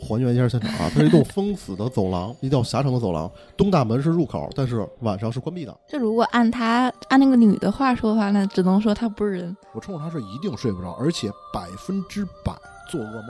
[0.00, 5.76] 还原一下现场啊，它是一栋封死的走廊，一条狭长的走廊，东大门是入口，但是晚上是关闭的。
[5.88, 9.56] 这如果按他按那个女的话说的话，那只能说他不是人。
[9.72, 12.52] 我冲着他是一定睡不着，而且百分之百
[12.90, 13.26] 做噩梦。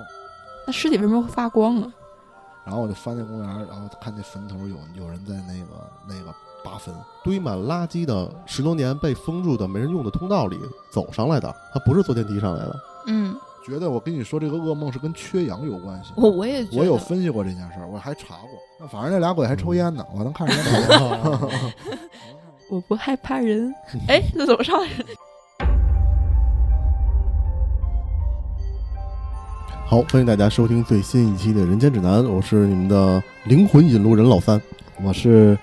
[0.66, 1.92] 那尸体为什么会发光啊？
[2.64, 6.34] 然后我就翻那公园，然后看那坟头有有人在那个那个
[6.64, 10.58] 扒坟，堆满垃圾的十多年被封住的没人用的通道里
[10.90, 12.81] 走上来的，他不是坐电梯上来的。
[13.07, 13.36] 嗯，
[13.67, 16.13] 觉得我跟你说这个噩梦是跟缺氧有关系。
[16.17, 18.50] 我我也觉得我有分析过这件事儿，我还查过。
[18.79, 20.90] 那反正那俩鬼还抽烟呢，我能看着人抽烟。
[22.68, 23.75] 我不害怕人。
[24.07, 24.89] 哎，这怎么上来？
[29.87, 34.61] 好，欢迎大家收听最新一期的《人间指南》，我是你们的灵魂引路人老三。
[35.03, 35.59] 我是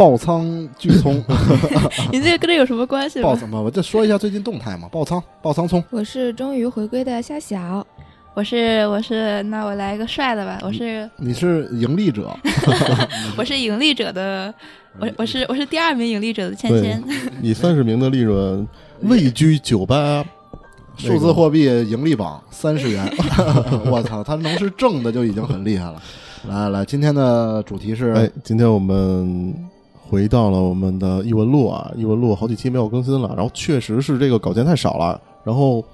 [0.00, 1.22] 爆仓巨葱，
[2.10, 3.24] 你这个跟这有什么关系吗？
[3.28, 5.84] 爆仓嘛，我再说一下最近动态嘛，爆仓爆仓葱。
[5.90, 7.86] 我是终于回归的夏小，
[8.32, 10.58] 我是我是，那我来一个帅的吧。
[10.62, 12.34] 我是你是盈利者，
[13.36, 14.54] 我是盈利者的，
[14.98, 17.04] 我我是我是第二名盈利者的芊芊。
[17.42, 18.66] 你三十名的利润
[19.02, 20.24] 位居九八。
[20.96, 23.06] 数字货币盈利榜三十元，
[23.84, 26.02] 我操，他能是正的就已经很厉害了。
[26.48, 29.54] 来来，今天的主题是，哎，今天我们
[30.10, 35.84] 回到了我们的异闻录啊，异闻录好几期没有更新了，然后确实是这个稿件太少了，然后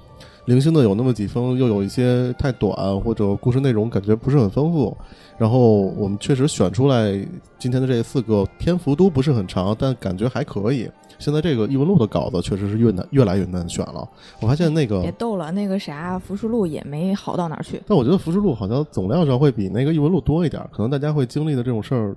[0.47, 4.97] 零星的有那么几封，又有一些太短或者故事内容感觉不是很丰富，
[5.37, 7.12] 然后我们确实选出来
[7.59, 10.91] 今天的这四个篇幅都不是很长，但感觉还可以。
[11.19, 14.09] 现在这个异闻录的稿子确实是越难越来越难选了。
[14.41, 17.83] 我发现那个别逗了，那个啥浮世录也没好到哪儿去。
[17.87, 22.17] 但我觉得浮世录好像总量上会比那个异闻录多一点，可能大家会经历的这种事儿，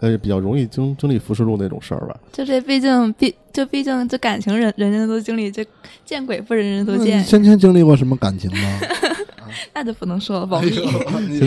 [0.00, 2.16] 呃，比较容易经经历浮世录那种事儿吧。
[2.32, 5.66] 就这，毕竟毕就毕竟这感情人人人都经历，这
[6.04, 7.24] 见鬼不人人都见。
[7.24, 8.80] 芊芊经历过什么感情吗？
[9.72, 10.70] 那就不能说了，保密。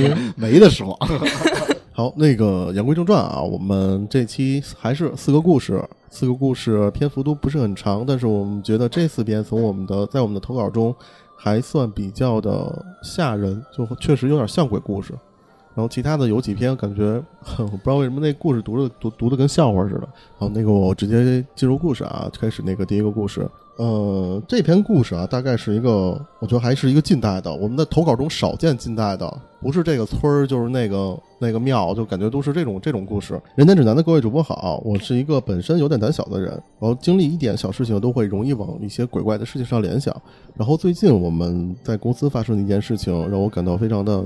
[0.35, 0.97] 没得说。
[1.91, 10.95] 好，那个言归正传啊，我们这期还是四个故事，四个故事篇幅都不是很长，但是我们觉得这四篇从我们的在我们的投稿中
[11.35, 15.13] 还算比较的吓人，就确实有点像鬼故事。
[15.79, 17.03] 然后其他的有几篇感觉，
[17.57, 20.09] 我不知道为什么那故事读着读读的跟笑话似的。
[20.37, 23.49] 好，那个我直接进入故事啊，开始那个第一个故事。
[23.77, 27.55] 呃，这篇故事啊，大概是一个，我觉得还是一个近代的。
[27.55, 33.41] 我们的投稿中少见近代的，不是这个村儿，就是那个那个庙，就感觉都是这种这种故事。
[33.55, 40.13] 人间指南的各位主播好，我是一个本身有点胆小的人，然后经历一点小事情都会容易往一些鬼怪的事情上联想。
[40.57, 44.25] 然后最近我们在公司发生的一件事情，让我感到非常的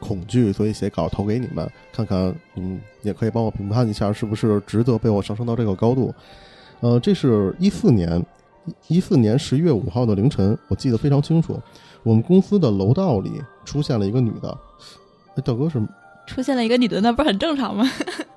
[0.00, 6.14] 恐惧，所以写稿投给你们，看看嗯，也可以帮我评判一下是不是值得被我上升到这个高度。
[6.80, 8.24] 呃，这是一四年。
[8.88, 11.56] 一四年十一月五号的凌晨，我记得非常清楚。
[12.02, 14.58] 我们公司的楼道里出现了一个女的。
[15.36, 15.80] 哎，大哥是
[16.26, 17.88] 出现了一个女的，那不是很正常吗？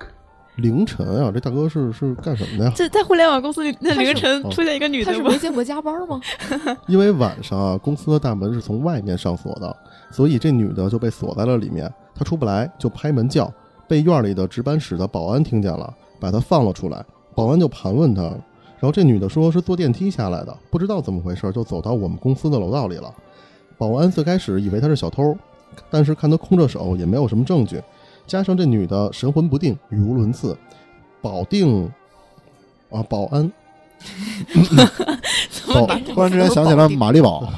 [0.57, 2.71] 凌晨啊，这大哥是是干什么的呀？
[2.75, 6.21] 这在互联网公司里，那凌晨出现一个女的，他是没见过加班吗？
[6.85, 9.75] 因为晚上啊，公司的大门是从外面上锁的，
[10.11, 11.91] 所以这女的就被锁在了里面。
[12.15, 13.51] 她出不来，就拍门叫，
[13.87, 17.05] 被院里的值班室的保安听见了，把她放了出来。
[17.35, 18.23] 保安就盘问她。
[18.81, 23.13] 然后这女的说是坐电梯下来的，不知道怎么回事就走到我们公司的楼道里了。
[23.77, 25.37] 保安最开始以为她是小偷，
[25.89, 27.81] 但是看她空着手也没有什么证据，
[28.25, 30.57] 加上这女的神魂不定、语无伦次，
[31.21, 31.89] 保定
[32.89, 33.51] 啊保安，
[35.73, 37.51] 保突然之间想起了玛丽宝，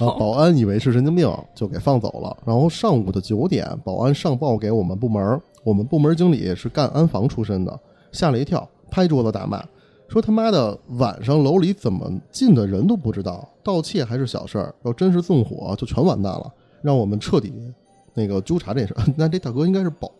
[0.00, 2.36] 玛丽啊保安以为是神经病，就给放走了。
[2.44, 7.80] 然后上午的九点，保安上报给我们部门，我们部门经理是干安防出身的，
[8.12, 8.68] 吓了一跳。
[8.88, 9.62] 拍桌子大骂，
[10.08, 16.50] 说他妈的晚上楼里怎么进的人都不知道，盗窃还是小事儿，要真是纵火就全完蛋了，
[16.82, 17.52] 让我们彻底
[18.14, 18.94] 那个纠查这事。
[19.18, 20.10] 那这大哥应该是保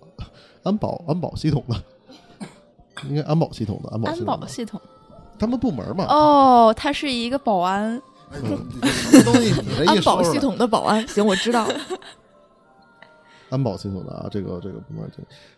[0.64, 1.76] 安保安保系统的，
[3.08, 4.80] 应该安保系统的安保安保系统，
[5.38, 6.06] 他们部门嘛。
[6.08, 8.02] 哦，他是一个保安，
[9.86, 11.06] 安保系统的保安。
[11.08, 11.66] 行，我知道。
[13.48, 15.08] 安保系统的啊，这个这个部门，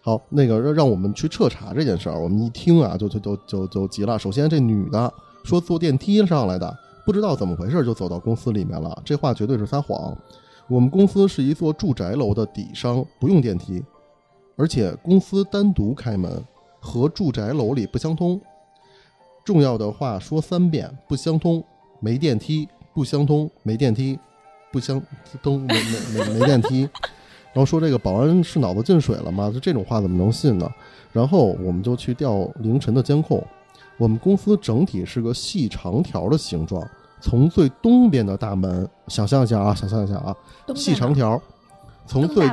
[0.03, 2.21] 好，那个让让我们去彻查这件事儿。
[2.21, 4.19] 我们一听啊，就就就就就急了。
[4.19, 5.11] 首先，这女的
[5.43, 10.15] 说坐电梯上来的，不知道怎么回事就走到公司里面了，这话绝对是撒谎。
[10.69, 13.83] 我们公司是一座住宅楼的底商，不用电梯，
[14.57, 16.45] 而且公司单独开门，
[16.79, 18.39] 和住宅楼里不相通。
[19.47, 21.65] 重要的话说三遍，不相通，
[22.01, 24.19] 没电梯，不相通，没电梯，
[24.73, 25.01] 不相
[25.43, 26.89] 通，没没没没电梯。
[27.55, 29.51] 然后说这个保安是脑子进水了吗？
[29.53, 30.71] 就这种话怎么能信呢？
[31.13, 33.45] 然后我们就去调凌晨的监控。
[33.97, 36.87] 我们公司整体是个细长条的形状，
[37.21, 40.37] 从最东边的大门，想象一下啊，想象一下啊，
[40.77, 41.41] 细长条，
[42.07, 42.49] 从最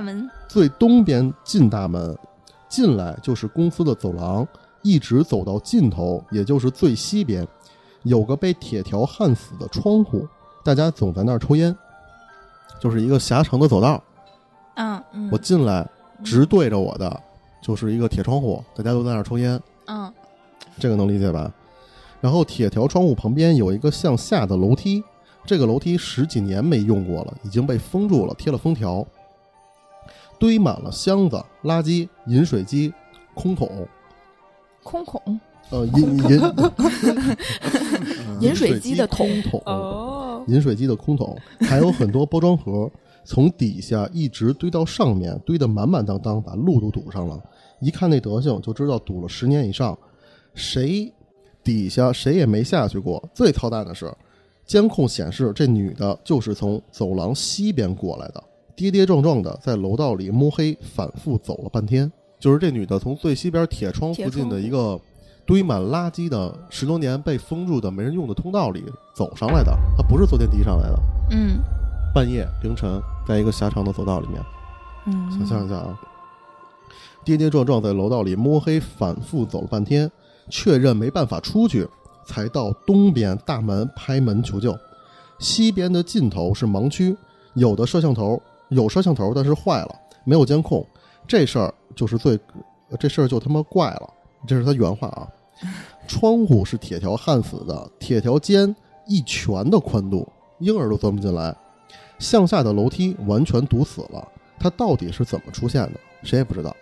[0.48, 2.18] 最东边进大门，
[2.68, 4.48] 进来就是公司的走廊，
[4.82, 7.48] 一直走到尽头，也就是最西边，
[8.06, 10.26] 有个被铁条焊死的窗户，
[10.64, 11.76] 大家总在那儿抽烟，
[12.80, 14.02] 就是一个狭长的走道。
[14.76, 15.30] 嗯嗯。
[15.32, 15.86] 我进来，
[16.24, 17.22] 直对着我的
[17.62, 20.14] 就是一个铁窗户，大家都在那儿抽烟，嗯。
[20.80, 21.52] 这个能理解吧？
[22.22, 25.04] 然后铁条窗户旁边有一个向下的楼梯，
[25.46, 29.06] 这个楼梯十几年没用过了，已经被封住了，贴了封条，
[30.38, 32.94] 堆满了箱子、垃圾、饮水机、
[33.34, 33.88] 空桶，
[34.84, 35.40] 空孔
[35.72, 36.42] 呃，饮饮
[38.50, 42.90] 饮水机的桶空桶，哦，饮水机的空桶，还有很多包装盒，
[43.24, 47.42] 从底下一直堆到上面，堆得满满当当，把路都堵上了。
[47.82, 49.98] 一看那德行，就知道堵了十年以上。
[50.54, 51.12] 谁
[51.64, 53.22] 底下谁也没下去过。
[53.34, 54.10] 最操蛋的是，
[54.66, 58.42] 监控显示这女的就是从走廊西边过来的，
[58.76, 62.10] 跌跌撞撞的在楼道里摸黑反复走了半天。
[62.40, 65.00] 就是这女的从最西边铁窗附近的一个
[65.46, 68.84] 堆满垃圾的十多年被封住的没人用的通道里
[69.14, 71.00] 走上来的，他不是坐电梯上来的。
[71.32, 71.60] 嗯
[72.14, 74.42] 半夜凌晨，在一个狭长的走道里面，
[75.06, 76.00] 嗯，想象一下啊，
[77.26, 80.10] 跌跌撞撞在楼道里摸黑反复走了半天，
[80.50, 81.86] 确认没办法出去，
[82.26, 84.74] 才到东边大门拍门求救。
[85.40, 87.16] 西边的尽头是盲区，
[87.56, 90.86] 有的摄像头有摄像头，但是坏了，没有监控。
[91.28, 92.40] 这事儿就是最，
[92.98, 94.10] 这事儿就他妈怪了。
[94.46, 95.28] 这是他原话啊。
[96.08, 98.76] 窗户是铁条焊死的，铁条间
[99.08, 100.28] 一拳的宽度，
[100.60, 101.56] 婴儿都钻不进来。
[102.20, 104.26] 向下的楼梯完全堵死了，
[104.60, 106.00] 它到底是怎么出现的？
[106.24, 106.76] 谁也不知道。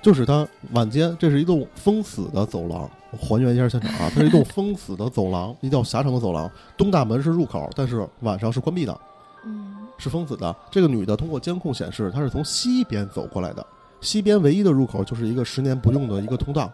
[0.00, 2.90] 就是它晚间，这是一栋封死的走廊。
[3.10, 9.00] 我还原一下现场啊，它是一栋封死的走廊，一条狭长的走廊，东大门是入口，但是晚上是关闭的，
[9.46, 10.54] 嗯是封死的。
[10.70, 13.66] 这个女的通过监控显示，她是从西边走过来的，
[14.04, 16.70] 西边唯一的入口就是一个十年不用的一个通道。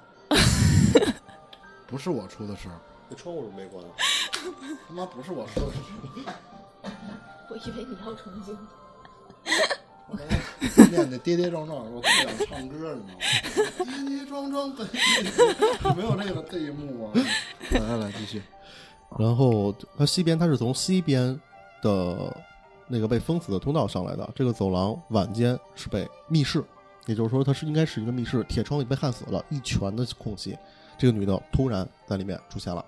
[1.87, 2.75] 不是我出的事儿，
[3.09, 3.83] 那窗户是没关。
[4.89, 5.79] 他妈不是我出的事
[7.49, 8.55] 我以为你要成精。
[8.55, 8.61] 儿。
[10.91, 13.15] 念的跌跌撞撞，我不想唱歌，你知道
[13.85, 14.07] 吗？
[14.07, 17.13] 跌跌撞撞奔你 没有这个这一幕啊！
[17.71, 18.43] 来来来，继续。
[19.19, 21.39] 然后它西边，它是从西边
[21.83, 22.37] 的
[22.89, 24.29] 那个被封死的通道上来的。
[24.35, 26.65] 这个走廊晚间是被密室，
[27.11, 30.57] 也就是说它是应该是一个密室，铁窗里被焊死了，一拳的空隙。
[30.97, 32.85] 这个女的突然在里面出现了。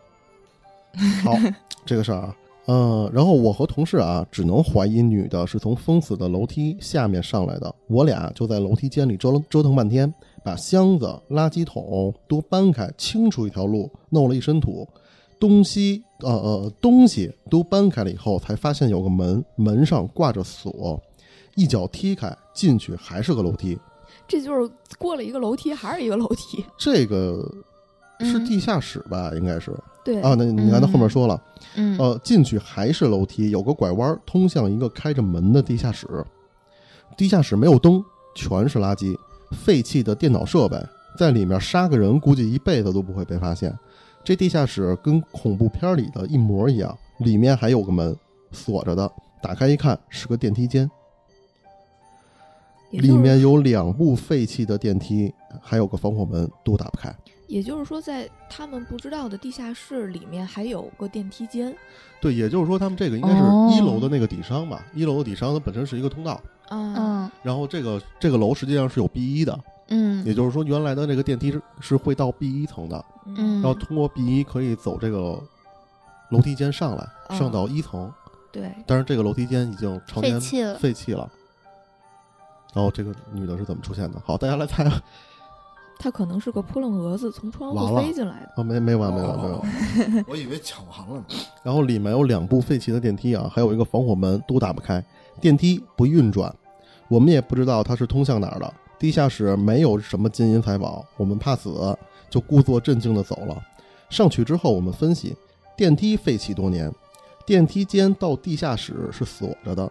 [1.25, 1.33] 好，
[1.85, 2.37] 这个事儿啊，
[2.67, 7.75] 呃，然后我和同事啊，只能怀疑女的是从封死的楼梯下面上来的。
[7.89, 10.15] 我俩就在楼梯间里折腾折腾半天，
[10.45, 14.89] 把箱子、垃圾桶都搬开，清出一条路，弄了一身土。
[15.41, 21.03] 东西呃呃东西都搬开了以后，才发现有个门，门上挂着锁，
[21.57, 23.77] 一脚踢开进去还是个楼梯。
[24.33, 26.65] 这就是过了一个楼梯，还是一个楼梯。
[26.79, 27.47] 这个
[28.21, 29.31] 是嗯地下室吧？
[29.35, 29.71] 应该是
[30.03, 30.35] 对啊。
[30.39, 31.39] 那你看他后面说了，
[31.77, 36.07] 嗯呃，进去还是楼梯，有个拐弯通向一个开着门的地下室。
[37.15, 38.03] 地下室没有灯，
[38.35, 39.15] 全是垃圾，
[39.51, 40.83] 废弃的电脑设备，
[41.19, 43.79] 在里面杀个人，估计一辈子都不会被发现。
[44.25, 48.17] 这地下室跟恐怖片里的一模一样，里面还有个门
[48.51, 50.91] 锁着的，打开一看是个电梯间，
[53.01, 57.15] 里面有两部废弃的电梯，还有个防火门，都打不开。
[57.49, 61.75] 也就是说，在他们不知道的地下室里面还有个电梯间
[62.21, 66.41] 对，也就是说他们这个应该是哦一楼的那个底商吧，一楼的底商它本身是一个通道。
[66.69, 66.95] 啊。
[66.97, 69.59] 嗯然后这个这个楼实际上是有 B 一的，
[69.89, 75.39] 嗯也就是说原来的那个电梯是是会到 B 一层的，嗯，然后通过 B 一可以走这个
[76.31, 78.11] 楼梯间上来，嗯上到一层。
[78.51, 81.31] 对，但是这个楼梯间已经常年废弃了废弃了。
[82.73, 84.21] 然后这个女的是怎么出现的？
[84.25, 85.03] 好，大家来猜啊！
[85.99, 88.53] 她可能是个扑棱蛾子从窗户飞进来的。
[88.57, 89.53] 哦，没没完没完没完。
[89.53, 91.25] 哦我以为抢完了呢。
[91.63, 95.05] 然后里面有两部废弃的电梯啊，还有一个防火门都打不开，
[95.41, 96.53] 电梯不运转，
[97.09, 98.75] 我们也不知道它是通向哪儿的。
[98.99, 101.97] 地下室没有什么金银财宝，我们怕死，
[102.31, 103.63] 就故作镇静的走了。
[104.09, 105.37] 上去之后，我们分析，
[105.77, 106.93] 电梯废弃多年，
[107.47, 109.91] 电梯间到地下室是锁着的，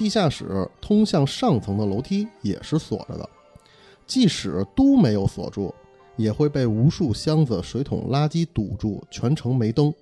[0.00, 3.28] 地下室通向上层的楼梯也是锁着的，
[4.06, 5.74] 即使都没有锁住，
[6.16, 9.92] 也会被无数箱子、水桶、垃圾堵住，全程没灯。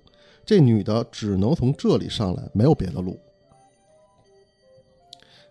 [0.45, 3.19] 这女的只能从这里上来，没有别的路。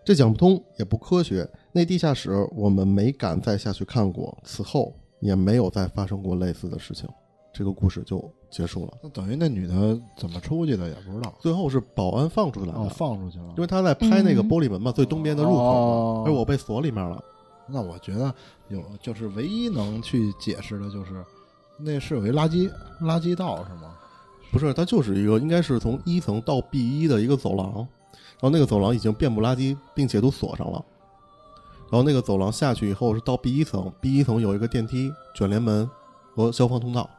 [0.03, 1.47] 这讲不通，也不科学。
[1.71, 7.07] 那地下室我们没敢再下去看过，此后也没有再发生过类似的事情。
[7.59, 8.93] 这个故事就结束了。
[9.03, 13.49] 那等于那女的怎么出去的也不知道，最后是保安放出来的，哦，放出去了。
[13.49, 17.21] 因为他在拍那个嗯玻璃门嘛，最东边的入口哦，而我被锁里面了。
[17.67, 18.33] 那我觉得
[18.69, 21.21] 有，就是唯一能去解释的就是，
[21.77, 23.93] 那是有一垃圾垃圾道是吗？
[24.53, 30.81] 不是，它就是一个应该是从一层到 B 一的一个走廊，然后那个走廊已经遍布垃圾，并且都锁上了。
[31.91, 35.89] 然后那个走廊下去以后是到 B 一层，B 一层有一个电梯、卷帘门
[36.35, 37.09] 和消防通道。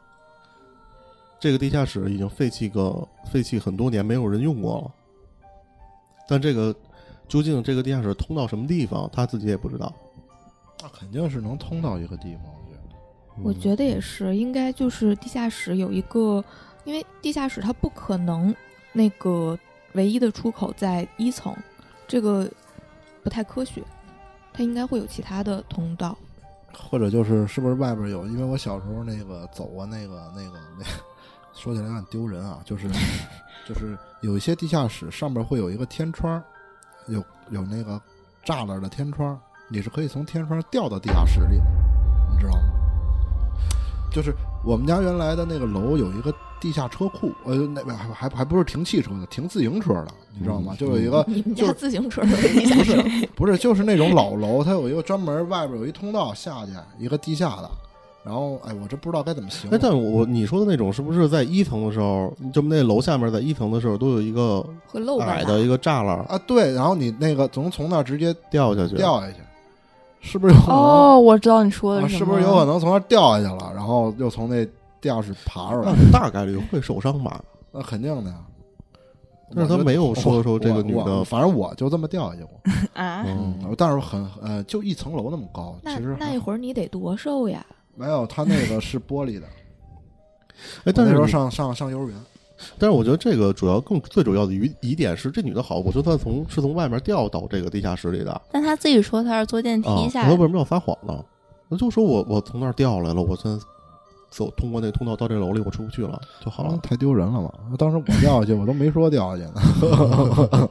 [1.41, 4.95] 这个地下室已经废弃个废弃很多年，没有人用过了。
[6.29, 6.75] 但这个
[7.27, 9.93] 究竟这个地下室通到什么地方，他自己也不知道。
[10.83, 13.43] 那肯定是能通到一个地方，我觉得。
[13.43, 16.45] 我觉得也是，应该就是地下室有一个，
[16.85, 18.55] 因为地下室它不可能
[18.93, 19.59] 那个
[19.95, 21.57] 唯一的出口在一层，
[22.07, 22.47] 这个
[23.23, 23.83] 不太科学，
[24.53, 26.17] 它应该会有其他的通道。
[26.73, 28.25] 或者就是是不是外边有？
[28.27, 30.85] 因为我小时候那个走过那个那个那，
[31.53, 32.89] 说起来有点丢人啊，就是
[33.69, 36.43] 就是有一些地下室上面会有一个天窗，
[37.09, 38.01] 有有那个
[38.45, 39.39] 栅栏的天窗，
[39.69, 41.65] 你是可以从天窗掉到地下室里的，
[42.33, 42.63] 你知道吗？
[44.13, 50.73] 就是我们家原来的那个楼有一个地下车库，呃，那边还还还不是停汽车的，停自行车的，你知道吗？
[50.75, 52.93] 嗯就有一个你们就是家自行车都有地下不室？
[52.93, 57.71] 是不是，就是那种老楼，它有一个专门外边有一通道下去，一个地下的。
[58.23, 59.81] 然后，哎，我这不知道该怎么形哎，容。
[59.83, 65.25] 但我你说的那种是不是在一层的时候，就那楼下面在一层的时候都有一个会漏吧？
[65.27, 68.97] 矮的一个栅栏啊，对，然后你那个从从那儿直接掉下去？
[68.97, 69.37] 掉下去，
[70.21, 70.77] 是不是有可能？
[70.77, 74.65] 哦，我知道你说的啊，是什么，是不是有可能从那儿掉下去了，然后又从那
[75.01, 75.93] 地下室爬出来？
[75.97, 77.43] 那大概率会受伤吧？
[77.73, 78.37] 那肯定的呀。
[79.53, 82.51] 但是他没有说说这个女的反正我就这么掉下去过。
[82.95, 83.25] 啊？
[83.27, 87.65] 嗯，但是很呃，就一层楼那么高，那其实那一会儿你得多瘦呀？
[87.97, 89.47] 没有，他那个是玻璃的。
[90.85, 92.17] 哎，我那时候但是你上上上幼儿园，
[92.79, 101.25] 但是我觉得这个主要更最主要的疑疑点是，这女的好，我就算从是从外面掉到这个地下室里的但她自己说她是坐电啊梯，下来的，她为什么要撒谎呢？
[101.69, 103.65] 那就说我我从那儿掉下来了，我现在
[104.29, 106.79] 走通过那通道到这楼里，我出不去了就好了。
[106.83, 107.53] 太丢人了嘛！
[107.79, 110.71] 当时我掉下去，我都没说掉下去呢。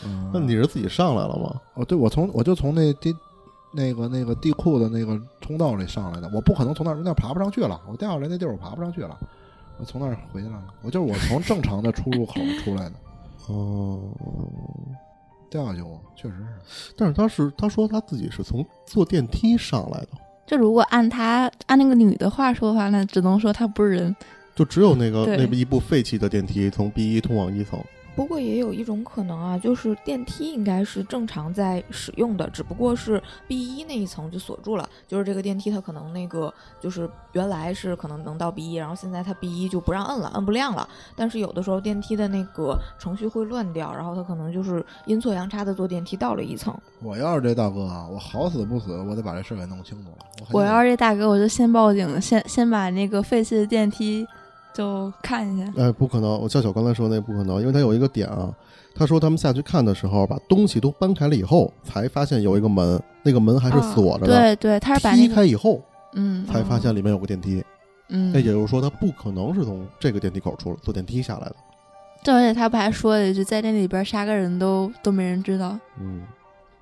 [0.32, 1.60] 那你是自己上来了吗？
[1.74, 3.14] 哦，对，我从我就从那地
[3.76, 9.16] 那个那个地库的那个通道里上来的，我不可能从那儿那儿爬不上去了，我掉下来那地儿我爬不上去了，
[9.78, 12.94] 我从那儿回去了，我就是我从正常的出入口出来的，
[13.52, 14.00] 哦，
[15.50, 16.94] 掉下去过，确实是。
[16.96, 20.08] 但是他是他说他自己是从坐电梯上来的，
[20.46, 24.16] 就如果按他按那个女的话说的话，那只能说他不是人。
[24.54, 27.78] 就只有那个对那一部废弃的电梯从 B 一通往一层。
[28.16, 34.88] 不过也有一种可能啊，就是电梯应该是正常在使用的，只不过是 B 一那一层就锁住了。
[35.06, 40.88] 就是这个电梯它可能那个就是原来是可能能到 B 一，然后现在它 B 一就不让摁了，摁不亮了。
[41.14, 46.74] 但是有的时候电梯的那个程序会乱掉，然后它可能就是阴错阳差的坐电梯到了一层。
[47.02, 50.26] 我要是这大哥啊，我好死不死，我得把这事儿给弄清楚了。
[50.52, 54.26] 我我要是这大哥，我就先报警，先先把那个废弃的电梯
[54.76, 55.72] 就看一下。
[55.76, 56.38] 哎，不可能！
[56.38, 58.52] 我笑笑刚才说那不可能，因为他有一个点啊，
[58.94, 64.38] 他说他们下去看的时候，把东西都搬开了以后，才发现有一个门，那个门还是锁着的。
[64.38, 65.80] 对对，他是把那踢个开以后，
[66.12, 67.64] 嗯才发现里面有个电梯。
[68.08, 71.56] 嗯那，也就是说，他不可能是从这个电梯口出来坐电梯下来的。
[72.22, 75.76] 对，而且他不还说了一句，在那里边杀个人都都没人知道。
[76.00, 76.22] 嗯，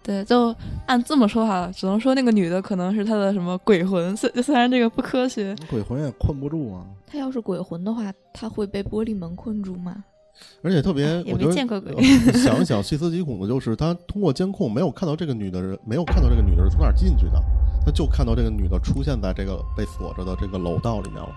[0.04, 0.54] 对，就
[0.86, 5.56] 按这么说哈，只能说那个女的可能是他的什么鬼魂，虽虽然这个不科学。
[5.70, 6.84] 鬼魂也困不住啊。
[7.06, 10.04] 他要是鬼魂的话，他会被玻璃门困住吗？
[10.62, 17.40] 而且特别，哎也没见过鬼呃想一想，细思极恐的就是他通过监控没有看到这个女的人，没有看到这个女的是从哪儿进去的，
[17.86, 21.28] 他就看到这个女的出现在这个被锁着的这个楼道里面了。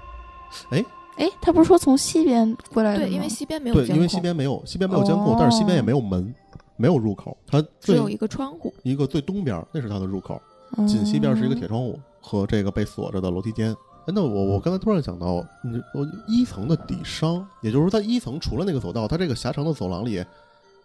[0.72, 0.84] 哎，
[1.18, 3.06] 哎，他不是说从西边过来的吗？
[3.06, 6.34] 对，因为西边没有对，监控，因为西边没有西边没有监控，哦但是西边也没有门，
[6.78, 8.74] 没有入口，它只有一个窗户。
[8.84, 10.42] 一个最东边那是它的入口，
[10.78, 13.76] 嗯紧西边是一个铁窗户和这个被锁着的楼梯间。
[14.06, 20.24] 哎，那我我刚才突然想到，你我一层的底商，也就是说，它一层除了那个走道，它这个狭长的走廊里，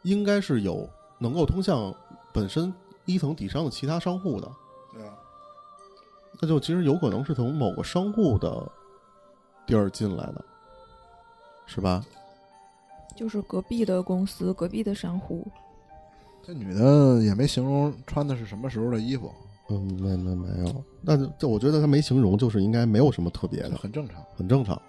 [0.03, 1.95] 应该是有能够通向
[2.33, 4.51] 本身一层底商的其他商户的。
[4.93, 5.15] 对啊，
[6.41, 8.67] 那就其实有可能是从某个商户的
[9.67, 10.45] 地儿进来的，
[11.67, 12.05] 是吧？
[13.15, 15.47] 就是隔壁的公司，隔壁的商户。
[16.45, 19.33] 这女的也没形容穿的是什么时候的衣服，
[19.69, 20.85] 嗯，没没没有。
[21.01, 24.23] 那就就我觉得她没形容，就是应该没有什么特别的，很正常。
[24.37, 24.81] 很正常。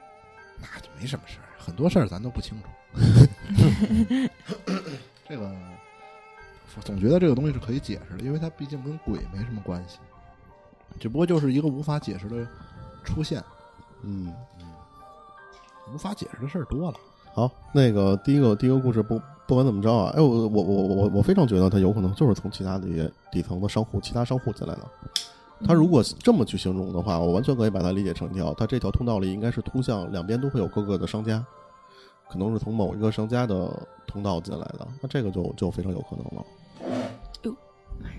[0.59, 2.67] 那就没什么事儿，很多事儿咱都不清楚。
[5.27, 5.51] 这个
[6.75, 9.99] 我总觉得这个东西是可以解释的，因为它毕竟跟鬼没什么关系，
[10.99, 12.47] 只不过就是一个无法解释的
[13.03, 13.43] 出现。
[14.01, 14.33] 嗯，
[15.93, 16.97] 无法解释的事儿多了。
[17.33, 24.81] 好，那个第一个第一个故事不不管怎么着啊，哎，我我我我我非常觉得他有可能就是从其他的底层的商户、其他商户进来的。
[25.65, 31.43] 他如果这么去形容的话，我完全可以把它理解成一条，他这条通道里应该是通向两边都会有各个的商家，
[32.29, 33.67] 可能是从某一个商家的
[34.05, 36.45] 通道进来的，那这个就就非常有可能了。
[37.43, 37.55] 哟，
[37.99, 38.09] 没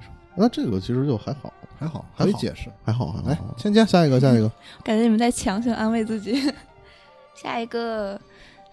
[0.00, 2.70] 事，那这个其实就还好，还好，还好可以解释。
[2.82, 3.28] 还好，还好。
[3.28, 4.48] 来芊芊，下一个，下一个，
[4.82, 6.40] 感觉你们在强行安慰自己。
[7.34, 8.20] 下一个，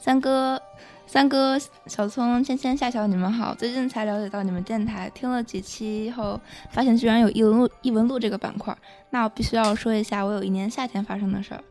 [0.01, 0.59] 三哥，
[1.05, 3.53] 三哥，小聪，芊芊，夏晓，你们好。
[3.53, 6.41] 最近才了解到你们电台，听了几期后，
[6.71, 8.75] 发现居然有异闻录异闻录这个板块。
[9.11, 11.63] 那我必须要说一下，我有一年夏天发生的事儿。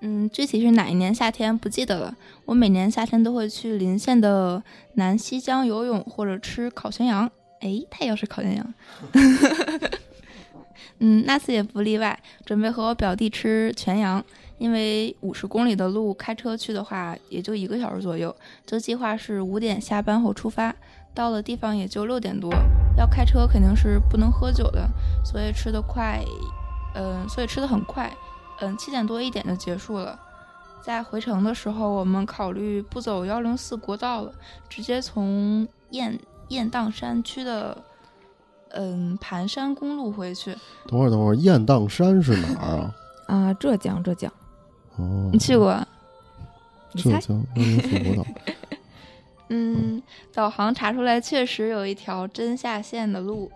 [0.00, 2.16] 嗯，具体是哪一年夏天不记得了。
[2.46, 4.62] 我每年夏天都会去邻县的
[4.94, 7.30] 南溪江游泳或者吃烤全羊。
[7.60, 8.74] 哎，他也要吃烤全羊。
[11.00, 14.24] 嗯，那次也不例外，准备和我表弟吃全羊。
[14.58, 18.34] 因为五十公里的路开车去的话，也就一个小时左右。
[18.66, 20.74] 就计划是五点下班后出发，
[21.14, 22.52] 到了地方也就六点多。
[22.96, 24.88] 要开车肯定是不能喝酒的，
[25.24, 26.20] 所以吃的快，
[26.94, 28.12] 嗯、所以吃的很快，
[28.60, 30.18] 嗯，七点多一点就结束了。
[30.82, 34.32] 在回程的时候，我们考虑不走幺零四国道了，
[34.68, 37.76] 直接从雁雁荡山区的
[38.70, 40.56] 嗯盘山公路回去。
[40.86, 42.94] 等会儿，等会儿，雁荡山是哪儿啊？
[43.26, 44.32] 啊，浙江，浙江，
[44.98, 45.86] 哦你，去过啊？
[46.92, 47.18] 你猜？
[47.20, 48.26] 浙江幺零四国道。
[49.50, 50.02] 嗯，
[50.34, 53.50] 导航查出来确实有一条真下线的路。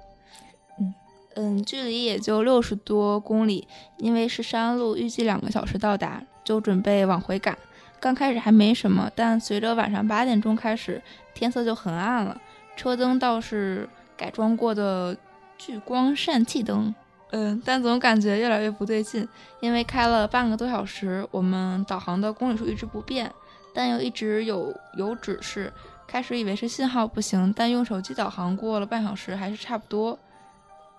[0.79, 0.95] 嗯
[1.35, 3.67] 嗯，距离也就六十多公里，
[3.99, 7.59] 因为是山路，预计两个小时到达，就准备往回赶。
[8.01, 11.03] 刚开始还没什么，但随着晚上八点钟开始，
[11.35, 12.41] 天色就很暗了。
[12.77, 15.17] 车灯倒是改装过的
[15.59, 16.95] 聚光氙气灯，
[17.33, 19.27] 嗯，但总感觉越来越不对劲，
[19.61, 23.33] 因为开了半个多小时，我们导航的公里数一直不变，
[23.75, 25.73] 但又一直有有指示。
[26.07, 30.19] 开始以为是信号不行，但用手机导航过了半小时还是差不多。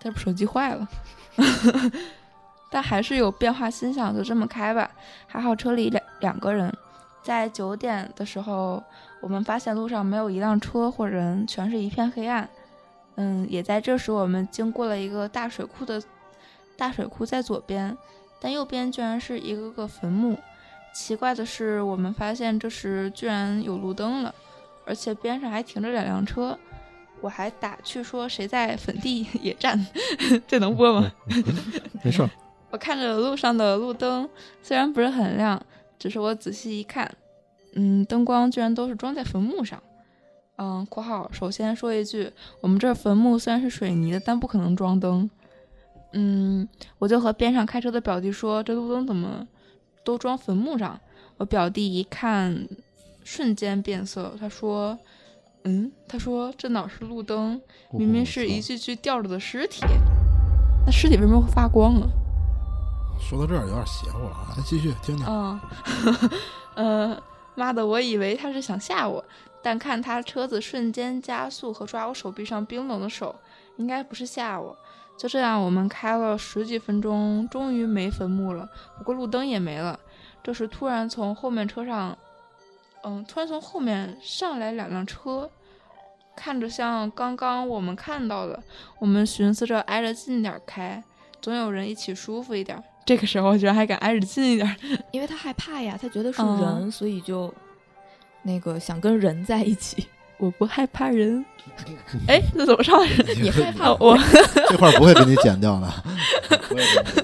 [0.02, 0.88] 但是手机坏了，
[2.72, 4.90] 但还是有变化，心想就这么开吧。
[5.28, 6.76] 还好车里两两个人。
[7.22, 8.84] 在九点的时候，
[9.22, 12.50] 我们发现路上没有一辆车或人，全是一片黑暗。
[13.16, 16.02] 嗯，也在这时，我们经过了一个大水库的，
[16.78, 17.98] 大水库在左边，
[18.40, 20.38] 但右边居然是一个个坟墓。
[20.94, 24.34] 奇怪的是，我们发现这时居然有路灯了，
[24.86, 26.58] 而且边上还停着两辆车。
[27.22, 29.88] 我还打趣说谁在坟地 野战，
[30.46, 31.12] 这能播吗？
[32.04, 32.30] 没事儿，
[32.70, 34.30] 我看着路上的路灯，
[34.62, 35.60] 虽然不是很亮，
[35.98, 37.10] 只是我仔细一看，
[37.76, 39.82] 嗯，灯光居然都是装在坟墓上。
[40.58, 42.32] 嗯（括号）首先说一句，
[42.62, 45.28] 我们这坟墓虽然是水泥的，但不可能装灯。
[46.14, 46.68] 嗯，
[47.00, 49.48] 我就和边上开车的表弟说，这路灯怎么
[50.04, 51.00] 都装坟墓上？
[51.38, 52.68] 我表弟一看，
[53.24, 54.98] 瞬间变色，他说
[55.66, 57.60] ：“嗯，他说这哪是路灯，
[57.92, 59.84] 明明是一具具吊着的尸体。
[60.86, 62.08] 那尸体为什么会发光啊？”
[63.20, 65.26] 说到这儿有点邪乎了啊，来继续听听。
[65.28, 65.60] 嗯，
[66.76, 67.24] 呃，
[67.56, 69.24] 妈的，我以为他是想吓我，
[69.64, 73.34] 但看他车子瞬间加速和抓我手臂上冰冷的手，
[73.78, 74.78] 应该不是吓我。
[75.18, 79.98] 就这样，我们开了十几分钟，终于没坟墓了，不过路灯也没了。
[80.44, 82.18] 这时突然从后面车上，
[83.04, 85.50] 嗯，突然从后面上来两辆车，
[86.36, 88.62] 看着像刚刚我们看到的。
[89.00, 91.02] 我们寻思着挨着近点儿开，
[91.42, 92.84] 总有人一起舒服一点儿。
[93.06, 94.76] 这个时候居然还敢挨着近一点儿，
[95.12, 97.54] 因为他害怕呀，他觉得是嗯人，所以就
[98.42, 100.08] 那个想跟人在一起。
[100.44, 101.46] 我不害怕人。
[102.28, 103.00] 哎，这怎么上？
[103.42, 104.18] 你害怕哦我，
[104.70, 105.88] 这块儿不会给你剪掉的。
[106.68, 107.24] 不会给你剪掉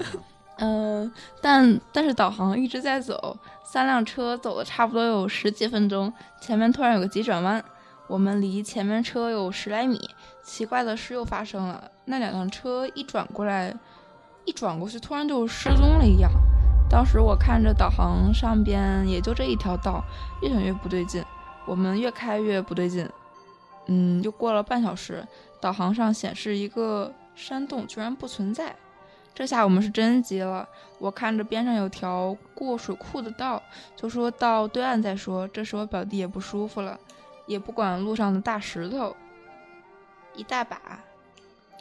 [0.62, 1.10] 嗯、
[1.41, 7.63] 但但是导航一直在走，三辆车走了差不多有十几分钟，前面突然有个急转弯，
[8.08, 9.99] 我们离前面车有十来米。
[10.43, 13.73] 奇怪的事又发生了，那两辆车一转过来，
[14.45, 16.32] 一转过去，突然就失踪了一样。
[16.89, 20.03] 当时我看着导航上边也就这一条道，
[20.41, 21.23] 越想越不对劲，
[21.69, 23.08] 我们越开越不对劲。
[23.86, 25.23] 嗯，又过了半小时，
[25.62, 28.75] 导航上显示一个山洞居然不存在。
[29.36, 30.67] 这下我们是真急了。
[30.97, 33.62] 我看着边上有条过水库的道，
[33.95, 35.47] 就说到对岸再说。
[35.47, 36.99] 这时我表弟也不舒服了，
[37.45, 39.15] 也不管路上的大石头，
[40.36, 40.99] 一大把。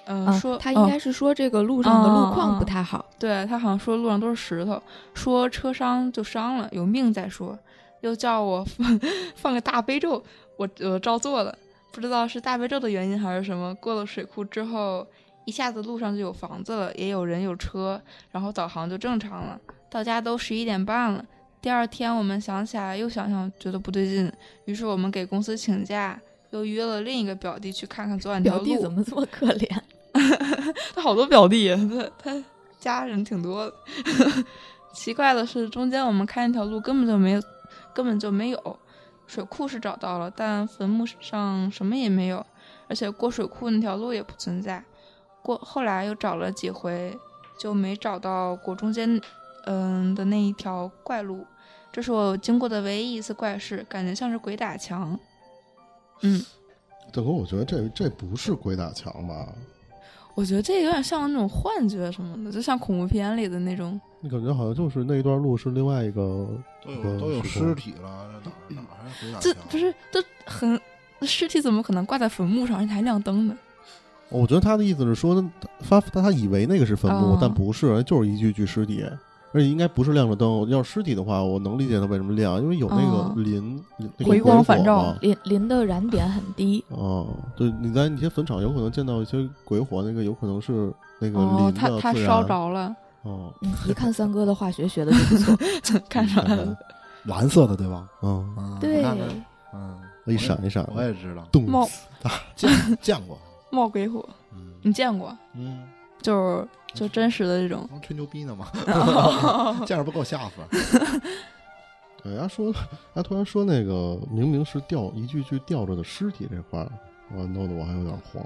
[0.04, 3.04] 嗯，啊说哦他应该是说这个路上的路况不嗯太好。
[3.18, 4.80] 对他好像说路上都是石头，
[5.12, 7.58] 说车伤就伤了，有命再说，
[8.00, 9.00] 又叫我放
[9.36, 10.22] 放个大悲咒，
[10.56, 11.56] 我我照做了，
[11.92, 13.74] 不知道是大悲咒的原因还是什么。
[13.76, 15.06] 过了水库之后，
[15.44, 19.60] 一下子路上就有房子了，也有人有车，然后导航就正常了。
[19.90, 21.24] 到家都十一点半了，
[21.60, 24.30] 第二天我们想起来，又想想觉得不对劲，
[24.66, 29.66] 于是我们给公司请假，又约了另一个表弟去看看昨晚条表弟路怎么这么可怜？
[30.94, 32.44] 他好多表弟，他他
[32.78, 33.74] 家人挺多的。
[34.94, 37.42] 奇怪的是，中间我们看那条路根本就没有，
[37.98, 38.78] 根本就没有。
[39.26, 42.46] 水库是找到了，但坟墓上什么也没有，
[42.86, 44.84] 而且过水库那条路也不存在。
[45.42, 47.18] 过后来又找了几回，
[47.58, 49.20] 就没找到过中间，
[49.66, 51.44] 嗯的那一条怪路。
[51.90, 55.18] 这是我经过的唯一一次怪事，感觉像是鬼打墙。
[56.22, 56.40] 嗯，
[57.12, 59.52] 大哥，我觉得这这不是鬼打墙吧？
[60.38, 64.00] 我觉得这有点像那种幻觉什么的，就像恐怖片里的那种。
[64.20, 66.48] 你感觉好像就是那一段路是另外一个
[66.84, 69.52] 都有都有尸体了，这哪哪还是鬼打这？
[69.68, 70.80] 不是都很
[71.22, 73.58] 尸体怎么可能挂在坟墓上，而且还亮灯呢？
[74.28, 75.44] 我觉得他的意思是说，
[75.90, 79.04] 他他他以为那个是坟墓，哦但不是，就是一具具尸体，
[79.52, 80.68] 而且应该不是亮着灯。
[80.68, 92.26] 要是尸体的话，我能理解它为什么亮，因为有那哦个磷、那个回光返照磷磷的燃点很低，哦，对，你在一些坟场有可能见到一些鬼火，那个有可能是那个哦，磷他他的自燃。
[92.26, 96.00] 烧着了，哦，嗯，一看三哥的化学学的就不错。
[96.08, 96.76] 看出来了。
[97.24, 98.08] 蓝色的对吧？
[98.22, 99.04] 嗯，嗯，对
[99.74, 101.92] 嗯，一闪一闪我也知道，动冒次
[102.54, 102.70] 见
[103.02, 103.38] 见过，
[103.70, 105.36] 冒鬼火，嗯你见过？
[105.54, 105.82] 嗯，
[106.22, 107.86] 就是就真实的这种。
[107.90, 108.70] 能吹牛逼呢吗？
[109.86, 110.54] 这样不给我吓死？
[112.22, 112.74] 对，人家说，
[113.14, 116.90] 他突然说那个明明是吊一具具吊着的尸体这块儿，
[117.36, 118.44] 我弄得我还有点慌。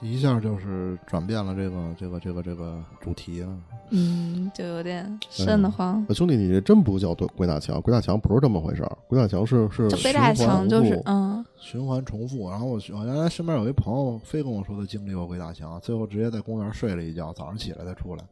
[0.00, 3.58] 一下就是转变了这个这个这个这个主题了。
[3.90, 6.04] 嗯，就有点瘆得慌。
[6.08, 12.48] 呃兄弟，你这真不叫鬼鬼打墙，鬼打墙不是这么回事儿，鬼打墙是是鬼打循环墙就是无复嗯，循环重复。
[12.50, 18.24] 然后我我原来身边有一朋友非跟我说他经历过鬼打墙，最后直接在公园睡了一觉，早上起来再出来。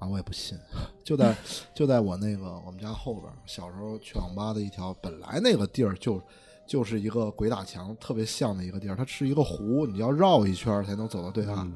[0.00, 0.58] 啊，我也不信，
[1.04, 1.36] 就在
[1.72, 6.20] 就在我那个我们家后边，小时候去网吧的一条，本来那个地儿就
[6.66, 11.58] 就是一个鬼打墙特别像的一个地儿，它是一个湖，你要绕一圈儿才能走到对岸。
[11.58, 11.72] 嗯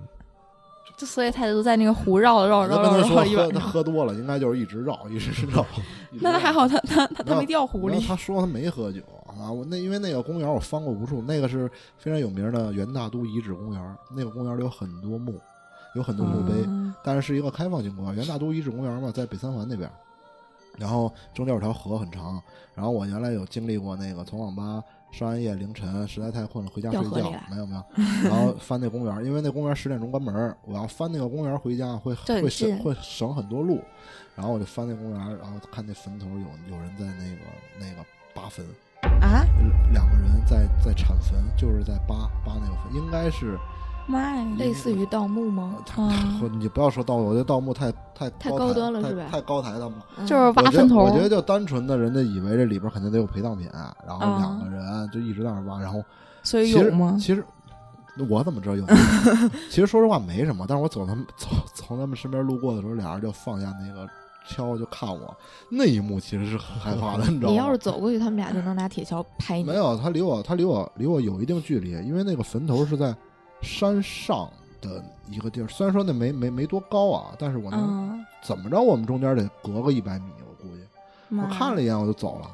[0.97, 3.61] 就所以他就在那个湖绕绕绕绕绕一晚上。
[3.61, 5.65] 喝多了，应该就是一直绕，一直绕。
[6.21, 8.05] 那还好，他 他他他没掉湖里。
[8.05, 15.39] 他说他没喝酒啊，我那因为那个公园我翻过无数，那个是非常有名的元大都遗址公园，那个公园里有很多墓，
[15.95, 18.17] 有很多墓碑，嗯但是是一个开放性公园。
[18.17, 19.89] 元大都遗址公园嘛，在北三环那边，
[20.79, 22.41] 然后中间有条河很长，
[22.75, 27.85] 然后我原来有经历过那个从网吧上完夜凌晨实在太困了回家睡觉没有没有，
[28.29, 33.81] 然后翻那公园，因为那公园十点钟关门，我要翻那个公园回家会会省会省很多路，
[34.37, 37.41] 然后我就翻那公园，然后看那坟头有有人在那个
[37.81, 38.65] 那个扒坟，
[39.23, 39.45] 啊，
[39.93, 43.59] 两个人在在铲坟，就是在扒扒那个坟，应该是
[44.09, 44.45] 妈呀！
[44.59, 45.77] 类似于盗墓吗？
[45.97, 50.05] 啊你不要说盗墓，我觉得盗墓太太太高端了是吧太高抬他们了。
[50.17, 53.69] 嗯就是挖坟头我觉得就单纯的人家以为这里边肯定得有陪葬品，
[54.07, 56.03] 然后啊两个人就一直在那儿挖，然后
[56.43, 57.17] 所以有吗？
[57.21, 57.45] 其实
[58.29, 59.49] 我怎么知道有没有？
[59.71, 64.09] 其实说实话没什么，但是我走他们走从他们身边路过的时候，俩人就放下那个
[64.49, 65.37] 锹就看我，
[65.71, 67.51] 那一幕其实是很害怕的， 你知道吗？
[67.51, 69.65] 你要是走过去，他们俩就能拿铁锹拍你。
[69.65, 73.15] 没有，他离我他离我离我有一定距离，因为那个坟头是在
[73.61, 74.49] 山上
[74.81, 80.83] 的一个地儿，虽然说那没没没多高啊，但是我能、嗯，怎么着，我们中间得隔个一百米，我估计。
[81.37, 82.51] 我看了一眼我就走了，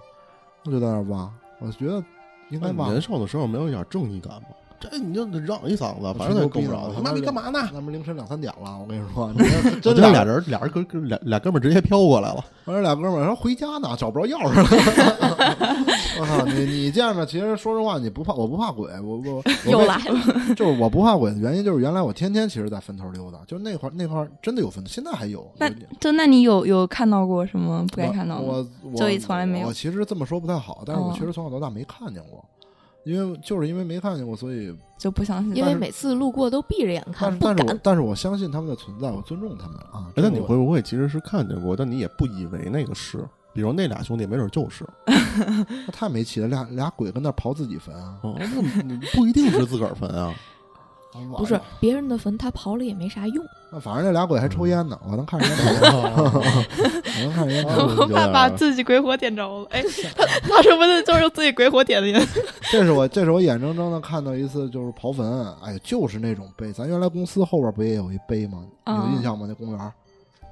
[0.65, 2.03] 我就在那儿挖，我觉得
[2.51, 2.89] 应该挖。
[2.89, 4.49] 年少的时候没有一点正义感吗？
[4.91, 6.93] 这你就得嚷一嗓子，反正他也够不着。
[6.95, 7.69] 他妈你干嘛呢？
[7.73, 12.45] 那不凌晨两三点了，我跟你说， 你这我真这俩俩人俩人哥哥俩俩哥们直接飘过来了。
[12.65, 15.87] 我这俩哥们儿说回家呢，找不着钥匙了。
[16.17, 20.55] 我靠，你你见着，其实说实话，你不怕，我不怕鬼，我我 我为又来了。
[20.55, 25.51] 就是我不怕鬼的原因，就是原来我天天其实在坟头溜达，就那块那块真的有坟头，现在还有。
[25.59, 25.69] 那
[26.01, 28.69] 就那你有有看到过什么不该看到的吗？
[28.83, 32.45] 我我就从来没有我其实这么说不太好，但是我哦确实从小到大没看见过，
[33.05, 35.55] 因为就是因为没看见过，所以就不相信。
[35.55, 37.81] 因为每次路过都闭着眼看，但是。
[37.83, 40.11] 但是我相信他们的存在，我尊重他们啊。
[40.17, 43.19] 哎，那你会不会其实是看见过，但你也不以为那个是？
[43.53, 44.85] 比如那俩兄弟，没准就是。
[45.07, 48.19] 那太没气了，俩俩鬼跟那刨自己坟啊？
[48.23, 48.35] 哦，
[48.85, 50.35] 那不一定是自个儿坟啊。
[51.37, 53.45] 不是别人的坟，他刨了也没啥用。
[53.71, 55.81] 那反正那俩鬼还抽烟呢，我能看人家抽烟
[57.15, 57.97] 我能看着烟抽烟。
[57.99, 59.67] 有点把自己鬼火点着了。
[59.71, 59.83] 哎，
[60.17, 62.21] 他他是不是就是用自己鬼火点的烟？
[62.71, 66.73] 这是我这是我眼睁睁的看到一次，就是刨坟，哎，就是那种碑。
[66.73, 68.65] 咱原来公司后边不也有一碑吗？
[68.87, 69.47] 有啊印象吗？
[69.49, 69.93] 那公园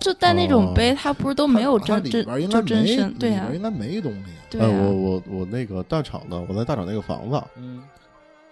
[0.01, 3.15] 就但那种碑，它不是都没有它真真里边应该就真没，身？
[3.15, 4.21] 对边，应该没东西。
[4.31, 4.61] 哎，对。
[4.69, 7.81] 我我我那个大厂的，我在大厂那个房子嗯，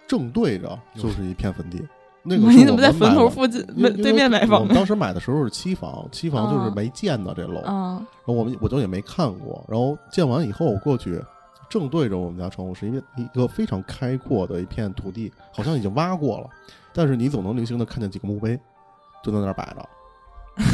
[0.07, 1.85] 正对着就是一片坟地。
[2.23, 9.63] 那个是你怎么在坟头附近因为对面买房我们当时买的时候是期房，期房就是嗯没建的这楼，然嗯后我们我就也没看过。
[9.67, 11.19] 然后建完以后我过去，
[11.69, 16.47] 正对着我们家窗户是一个一个非常开阔的一片土地，好像已经挖过了，
[16.93, 18.59] 但是你总能零星的看见几个墓碑，
[19.23, 19.89] 就在那儿摆着。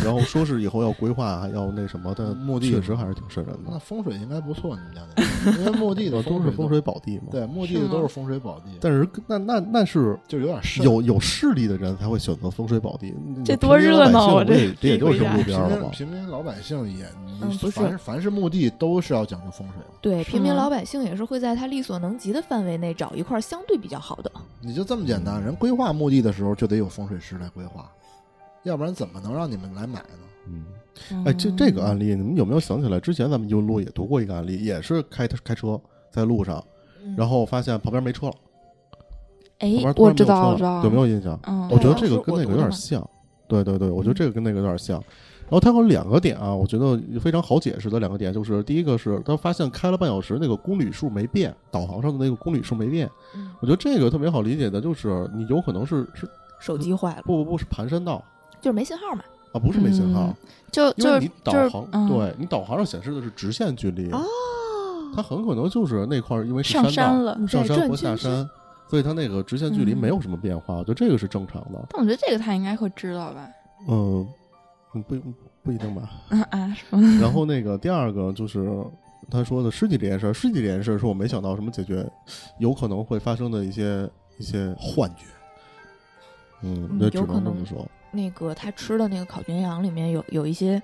[0.04, 3.80] 然后说是以后要规划，要那什么，但墓地确实还是挺瘆人的那。
[3.80, 10.82] 风水应该不错，你们家那个，因为墓地的都是风水宝地嘛。，对，墓地的都是风水宝地，但是那那那是就有点势。
[10.84, 13.14] 有有势力的人才会选择风水宝地。
[13.46, 15.90] 这多热闹啊平民老百姓不这也就是这回路边儿了吗？
[15.92, 19.88] 平民老百姓也，你嗯不是凡是凡是墓地都是要讲究风水的。
[20.02, 24.32] 对，平民老百姓也是会在他力所能及的范围内找一块相对比较好的。
[24.62, 27.90] 你就这么简单，人规划墓地的时候就得有风水师来规划，
[28.68, 30.20] 要不然怎么能让你们来买呢？
[30.48, 33.00] 嗯，哎，这这个案例你们有没有想起来？
[33.00, 35.80] 之前咱们优路也读过一个案例，也是开开车
[36.12, 36.64] 在路上，
[37.18, 38.34] 然后发现旁边没车了，
[39.60, 41.40] 哎我知道，知道，有没有印象？
[41.48, 43.08] 嗯，我觉得这个跟那个有点像。
[43.48, 45.02] 对对对，我觉得这个跟那个有点像。
[45.50, 53.10] 然后它有两个点啊，我觉得非常好解释的两个点，就是第一个是他发现开了半小时，那个公里数没变，导航上的那个公里数没变。
[53.34, 58.22] 嗯我觉得这个特别好理解的，就是你有可能是是手机坏了，不不不是盘山道
[58.62, 59.24] 就是没信号嘛。
[59.54, 60.36] 啊，不是没信号嗯，
[60.72, 64.22] 就就是就是导航，嗯对你导航上显示的是直线距离，哦，
[65.16, 67.34] 它很可能就是那块儿因为是上山了。
[67.48, 68.48] 上山或下山，
[68.90, 71.88] 所以它那个直线距离嗯没有什么变化，我觉得这个是正常的。
[71.90, 73.48] 但我觉得这个他应该会知道吧？
[73.88, 74.28] 嗯，
[74.94, 75.16] 嗯不
[75.64, 76.12] 不一定吧。
[76.52, 76.76] 啊？
[77.22, 78.70] 然后那个第二个就是
[79.32, 82.06] 他说的尸体这件事儿，尸体这件事儿是我没想到什么解决
[82.60, 85.26] 有可能会发生的一些一些，幻觉，
[86.64, 87.88] 嗯，嗯那只能能这么说。
[88.12, 90.82] 那个他吃的那个烤全羊里面有有一些，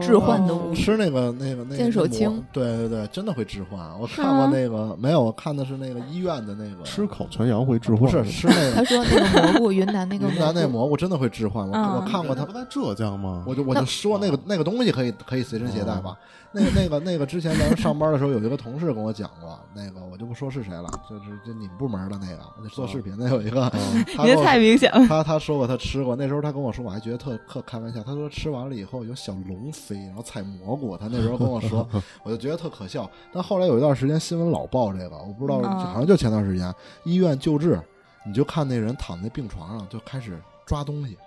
[0.00, 3.80] 置换的物吃那个那个那个见手青对对对，真的会置换。
[3.98, 11.66] 我看过那个没有，我看的是那个医院的那个吃烤全羊会致不幻吗，是吃那个 他个说 那个蘑菇，云南那个云南那蘑菇，真的会置换。
[11.68, 13.44] 我嗯我看过他不在浙江吗？
[13.46, 16.16] 我就我就说那个那个东西可以可以随身携带吧。
[16.52, 23.70] 那个那个那个之前咱们上班的时候，有一个同事跟我讲过，那个我就不说是谁了，就是就你们部门的那个做视频的有一个，
[24.16, 25.06] 他你这跟我太明显了。
[25.06, 28.02] 他他说过他吃过，那时候他跟我说，我还觉得特特开玩笑。
[28.02, 30.96] 他说吃完了以后有小龙飞，然后采蘑菇。
[30.96, 31.84] 他那时候跟我说，
[32.22, 33.10] 我就觉得特可笑。
[33.32, 37.80] 但后来有一段时间新闻老报这个，我不知道，嗯好像就前段时间医院救治，
[38.24, 41.18] 你就看那人躺在病床上就开始抓东西，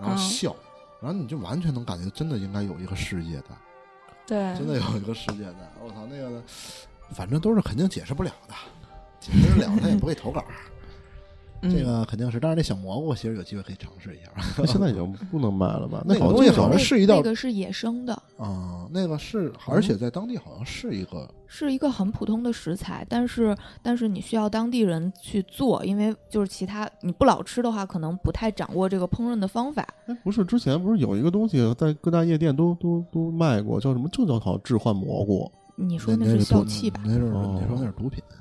[0.00, 0.56] 然后嗯笑，
[1.00, 3.44] 然后你就完全能感觉真的应该有一个世界的，
[4.26, 5.70] 对，真的有一个世界的。
[5.84, 6.42] 我操，那个
[7.12, 8.54] 反正都是肯定解释不了的，
[9.20, 10.44] 解释了他也不会投稿。
[11.62, 14.30] 嗯这个肯定是，但是那小蘑菇其实有机会可以尝试一下。
[14.58, 16.02] 那现在已经不能卖了吧？
[16.06, 29.86] 那个好东西好像是是一道那个是野生的，啊、那个是，而且在当地好像是一个，是一个很普通的食材，但是但是你需要当地人去做，因为就是其他你不老吃的话，可能不太掌握这个烹饪的方法。
[30.06, 34.08] 哎，不是之前不是有一个东西在各大夜店都都都卖过，叫什么？
[34.12, 35.50] 就叫好置换蘑菇。
[35.74, 37.00] 你说那是毒笑气吧？
[37.04, 38.40] 那是哦你说那是毒品啊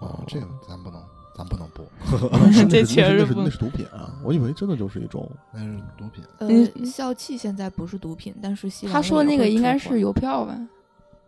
[0.00, 1.00] 哦，，这个咱不能，
[1.40, 1.86] 咱不能播，
[2.68, 4.12] 这那是确实不那是那是毒品啊！
[4.22, 6.22] 我以为真的就是一种那是毒品。
[6.38, 10.54] 呃嗯，笑气现在不是毒品，但是西他说那个应该是邮票吧？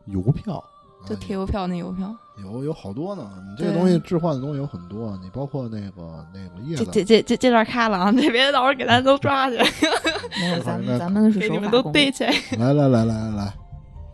[0.06, 0.62] 邮票。
[1.04, 2.14] 就贴邮票那邮票。
[2.44, 8.12] 有有好多呢，你这个东西置换的东西有很多，你包括那个那个叶子，这这这这这段开了啊！
[8.14, 9.56] 这别到时候给咱都抓去，
[10.40, 11.92] 没有咱们咱们是手法都守法公民。
[11.92, 12.32] 逮起来。
[12.58, 13.54] 来来来来来来，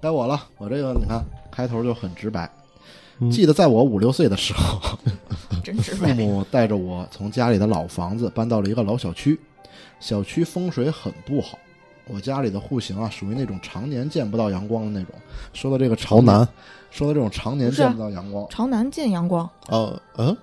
[0.00, 2.48] 该我了，我这个你看开头就很直白。
[3.20, 4.96] 嗯记得在我五六岁的时候，
[5.68, 6.14] 真直白。
[6.14, 9.38] 父母带着我从家里的老房子搬到了一个老小区，
[10.00, 11.58] 小区风水很不好。
[12.06, 15.14] 我家里的户型啊，属于那种常年见不到阳光的那种。
[15.52, 16.48] 说到这个朝朝南，
[16.90, 20.34] 说到这种常年见不到阳光，朝南见阳光，呃嗯，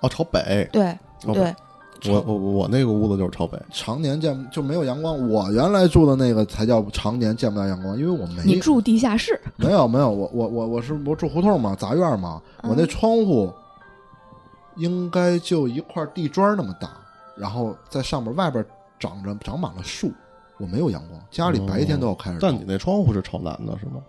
[0.00, 0.66] 哦，朝北。
[0.72, 0.86] 对
[1.26, 1.54] 哦对，
[2.10, 3.58] 我我我那个屋子就是朝北。
[3.70, 5.28] 常年见就没有阳光。
[5.28, 13.52] 我原来住的那个才叫常年见不到阳光，因为我没你住地下室，没有没有，我我我我是我住胡同嘛，杂院嘛，嗯我那窗户
[14.76, 16.90] 应该就一块地砖那么大，
[17.36, 18.64] 然后在上面外边
[18.98, 20.12] 长着长满了树，
[20.58, 22.50] 我没有阳光，家里白天都要开着灯。
[22.50, 24.02] 但你那窗户是朝南的，是吗？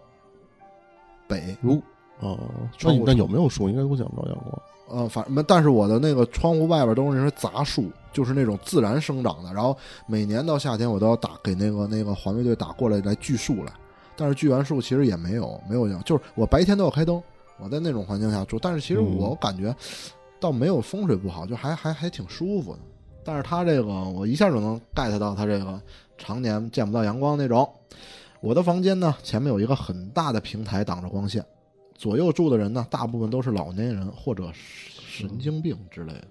[1.27, 1.81] 北如
[2.19, 2.37] 哦，
[2.71, 3.69] 那窗户你那有没有树？
[3.69, 4.61] 应该都见不着阳光。
[4.89, 9.53] 呃，反正但是我的那个窗户外边都是那些杂树，就是那种自然生长的。
[9.53, 13.71] 然后每年到夏天，我都要打给那个那个环卫队打过来来锯树来，
[14.17, 17.23] 但是锯完树其实也没有没有阳，就是我白天都要开灯，
[17.57, 19.73] 我在那种环境下住，但是其实嗯我感觉
[20.41, 22.79] 倒没有风水不好，就还还还挺舒服的。
[23.23, 25.79] 但是它这个我一下就能 get 到它这个
[26.17, 27.71] 常年见不到阳光那种。
[28.41, 31.45] 我的房间呢，前面有一个很大的平台挡着光线，
[31.93, 36.23] 左右住的人呢，大部分都是老年人或者神经病之类的，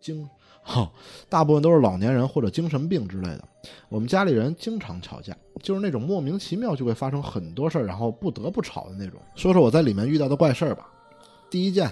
[0.00, 0.26] 精
[0.62, 0.90] 哈，
[1.28, 3.44] 大部分都是老年人或者精神病之类的。
[3.90, 9.20] 我们家里人经常吵架，就是那种莫名其妙就会发生很多事儿，然后不得不吵的那种。
[9.34, 10.86] 说说我在里面遇到的怪事儿吧。
[11.50, 11.90] 第一件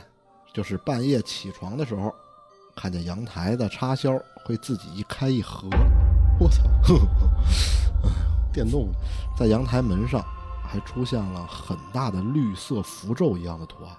[0.58, 2.12] 就是半夜起床的时候，
[2.74, 5.68] 看见阳台的插销会自己一开一合，
[6.40, 6.64] 我操，
[8.52, 8.98] 电动的，
[9.38, 10.20] 在阳台门上
[10.64, 13.96] 还出现了很大的绿色符咒一样的图案。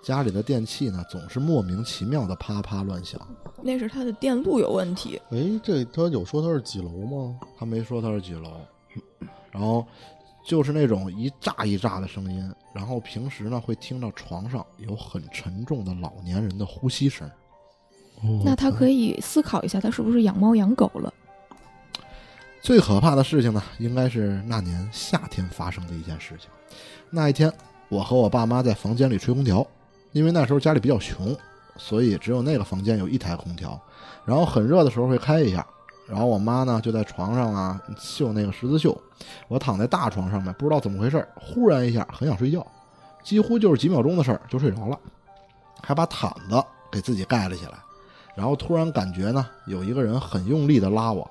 [0.00, 3.20] 家里的电器呢，总是莫名其妙的啪啪乱响。
[3.60, 5.20] 那是它的电路有问题。
[5.30, 7.40] 哎，这他有说他是几楼吗？
[7.58, 8.52] 他没说他是几楼，
[9.50, 9.84] 然后
[10.44, 17.30] 就是那种一炸一炸的声音，然后平时呢会听到床上有很沉重的老年人的呼吸声。
[18.44, 21.12] 那他可以思考一下，他是不是养猫养狗了？
[22.60, 26.50] 最可怕的事情呢，应该是那年夏天发生的一件事情。
[27.10, 27.52] 那一天，
[27.88, 29.64] 我和我爸妈在房间里吹空调，
[30.12, 31.36] 因为那时候家里比较穷，
[31.76, 33.80] 所以只有那个房间有一台空调。
[34.24, 35.64] 然后很热的时候会开一下。
[36.08, 38.98] 然后我妈呢就在床上啊绣那个十字绣，
[39.46, 42.66] 我躺在大床上面，不知道怎么回事，忽然一下很想睡觉，
[43.22, 44.98] 几乎就是几秒钟的事儿就睡着了，
[45.82, 47.72] 还把毯子给自己盖了起来。
[48.34, 51.28] 然后突然感觉呢，有一个人很用力的拉我，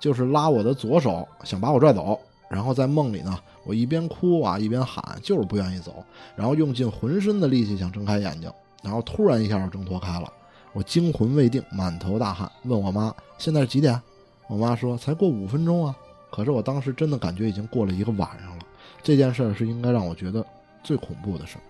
[0.00, 2.18] 就是拉我的左手，想把我拽走。
[2.48, 6.04] 然后在梦里呢，我一边哭啊一边喊，就是不愿意走。
[6.36, 8.48] 然后用尽浑身的力气想睁开眼睛，
[8.82, 10.32] 然后突然一下就挣脱开了。
[10.72, 14.00] 我惊魂未定，满头大汗，问我妈现在是几点？
[14.48, 15.96] 我妈说才过五分钟啊。
[16.30, 18.64] 可是我当时真的感觉已经过了一个晚上了。
[19.02, 20.44] 这件事儿是应该让我觉得
[20.82, 21.62] 最恐怖的事儿。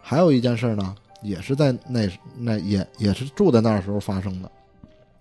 [0.00, 0.94] 还有一件事呢。
[1.22, 4.50] 也是在那那也也是住在那儿时候发生的。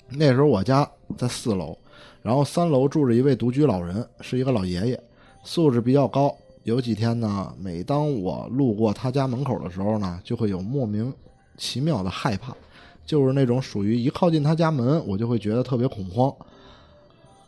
[0.07, 1.77] 那时候我家在四楼，
[2.21, 5.03] 然后三楼住着一位独居老人，是一个老爷爷，
[5.43, 6.33] 素质比较高。
[6.63, 11.13] 有几天呢，每当我路过他家门口的时候呢，就会有莫名
[11.57, 12.55] 其妙的害怕，
[13.05, 16.33] 就是那种属于一靠近他家门，我就会觉得特别恐慌。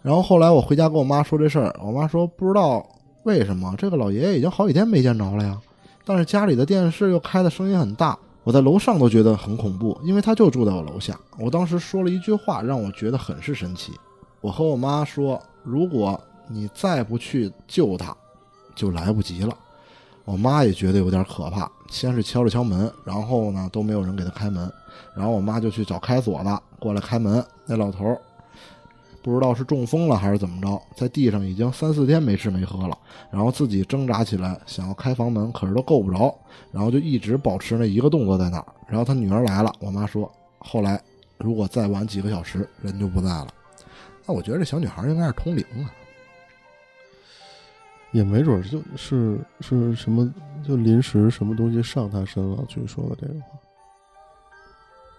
[0.02, 2.86] 然后后来我回家跟我妈说这事儿，我妈说不知道
[3.24, 5.60] 为什么这个老爷爷已经好几天没见着了呀，
[6.06, 8.18] 但是家里的电视又开的声音很大。
[8.44, 11.16] 我在楼上都觉得很恐怖，因为他就住在我楼下。
[11.38, 13.92] 我当时说了一句话，让我觉得很是神奇。
[14.42, 18.18] 我和我妈说：“如果你再不去救他，
[18.74, 19.56] 就来不及了。”
[20.26, 24.72] 我妈也觉得有点可怕，先是敲了敲门，然后呢都没有人给他开门，
[25.16, 27.46] 然后我妈就去找开锁的过来开门。
[27.68, 28.20] 那老头
[29.22, 32.98] 不知道是中风了还是怎么着，在地上已经三四天没吃没喝了，
[33.30, 36.36] 然后自己挣扎起来想要开房门，可是都够不着，
[36.72, 38.66] 然后就一直保持那一个动作在那儿。
[38.88, 41.00] 然后他女儿来了，我妈说，后来
[41.38, 43.48] 如果再晚几个小时，人就不在了。
[44.26, 45.92] 那我觉得这小女孩应该是通灵了，
[48.12, 50.34] 也没准就是是什么，
[50.68, 53.48] 就临时什么东西上她身了，去说的这个话。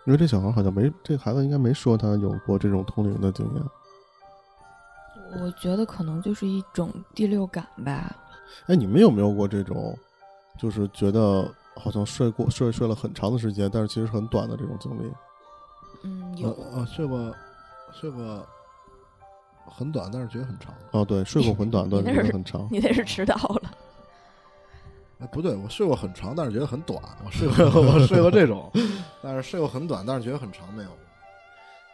[0.04, 3.62] 因为这小孩好像没，这孩子应该没说他有过这种通灵的经验。
[5.40, 8.14] 我觉得可能就是一种第六感吧。
[8.66, 9.96] 哎，你们有没有过这种，
[10.58, 15.10] 就是觉得好像睡过睡睡了很长的时间，但是其实很短的这种经历？
[16.02, 16.50] 嗯，有。
[16.74, 17.34] 啊，睡过，
[17.92, 18.46] 睡过
[19.66, 20.74] 很短，但是觉得很长。
[20.90, 22.68] 哦，对，睡过很短，但是觉得很长。
[22.70, 23.70] 你那是迟到了。
[25.20, 27.02] 哎，不对，我睡过很长，但是觉得很短。
[27.24, 28.70] 我睡过， 我睡过这种，
[29.22, 30.90] 但是睡过很短，但是觉得很长，没有。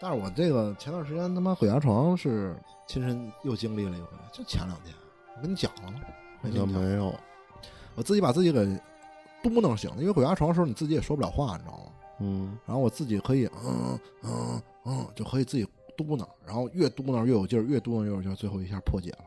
[0.00, 2.56] 但是我这个前段时间他妈鬼压床是。
[2.88, 4.94] 亲身又经历了一回，就前两天，
[5.36, 6.00] 我跟你讲了吗？
[6.42, 7.14] 没没有，
[7.94, 8.64] 我自己把自己给
[9.42, 11.92] 嘟囔醒了，因为鬼压床的时候你自己也说不了话，你知道吗？
[12.20, 12.58] 嗯。
[12.64, 19.24] 然后我自己可以嗯嗯嗯，就可以自己嘟囔，然后越嘟囔越有劲儿，越嘟囔越有劲儿，最后一下破解了。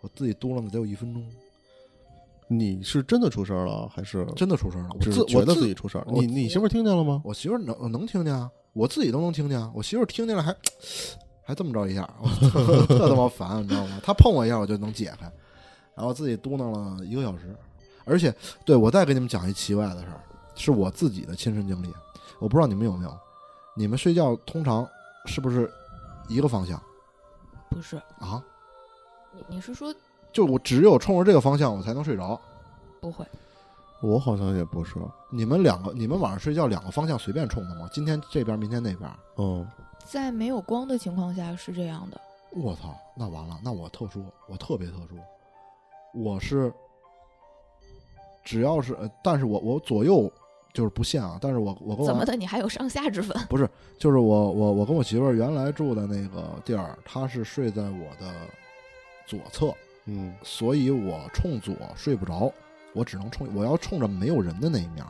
[0.00, 1.26] 我自己嘟囔了得有一分钟。
[2.46, 4.90] 你是真的出声了，还是真的出声了？
[4.94, 6.02] 我自觉得自己出声。
[6.08, 7.20] 你你媳妇听见了吗？
[7.24, 9.60] 我媳妇能能听见啊，我自己都能听见。
[9.74, 10.54] 我媳妇听见了还。
[11.48, 12.06] 还这么着一下，
[12.52, 13.98] 特特他妈烦，你知道吗？
[14.02, 15.32] 他碰我一下，我就能解开，
[15.94, 17.56] 然后自己嘟囔了一个小时。
[18.04, 18.34] 而且，
[18.66, 20.20] 对我再给你们讲一奇怪的事儿，
[20.54, 21.90] 是我自己的亲身经历。
[22.38, 23.18] 我不知道你们有没有，
[23.74, 24.86] 你们睡觉通常
[25.24, 25.72] 是不是
[26.28, 26.78] 一个方向？
[27.70, 28.44] 不是啊？
[29.32, 29.94] 你你是说，
[30.30, 32.38] 就我只有冲着这个方向我才能睡着？
[33.00, 33.24] 不会，
[34.02, 34.96] 我好像也不是。
[35.30, 37.88] 你们两个，你们晚上睡觉两个方向随便冲的吗？
[37.90, 39.10] 今天这边，明天那边？
[39.38, 39.66] 嗯。
[40.10, 42.20] 在没有光的情况下是这样的。
[42.50, 45.18] 我操，那完了，那我特殊，我特别特殊。
[46.14, 46.72] 我是
[48.42, 50.32] 只要是，但是我我左右
[50.72, 51.38] 就是不限啊。
[51.40, 53.36] 但是我我跟我怎么的，你还有上下之分？
[53.48, 58.32] 不是，就是我我我跟我媳妇儿原来住的那个地儿，她是睡在我的
[59.26, 59.74] 左侧，
[60.06, 62.50] 嗯，所以我冲左睡不着，
[62.94, 65.04] 我只能冲，我要冲着没有人的那一面。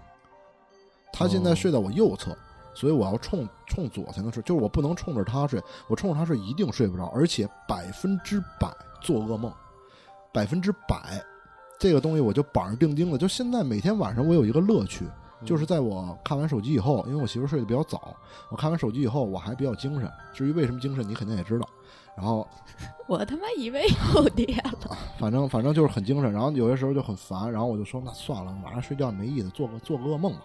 [1.12, 2.36] 她现在睡在我右侧。
[2.78, 9.52] 所以我要冲冲左才能睡，就是我不能冲着他睡，我冲着他睡一定睡不着，而且百分之百做噩梦，
[10.32, 11.20] 百分之百，
[11.76, 13.18] 这个东西我就板上钉钉的。
[13.18, 15.04] 就现在每天晚上我有一个乐趣，
[15.44, 18.14] 就是在我看完手机以后，因为我媳妇睡得比较早，
[18.48, 20.08] 我看完手机以后我还比较精神。
[20.32, 21.68] 至于为什么精神，你肯定也知道。
[22.16, 22.46] 然后
[23.08, 23.82] 我他妈以为
[24.14, 26.32] 又跌了，反正反正就是很精神。
[26.32, 30.42] 然后有些时候就很烦，然后我就说那算了，晚上睡觉没意思，做个做个噩梦吧。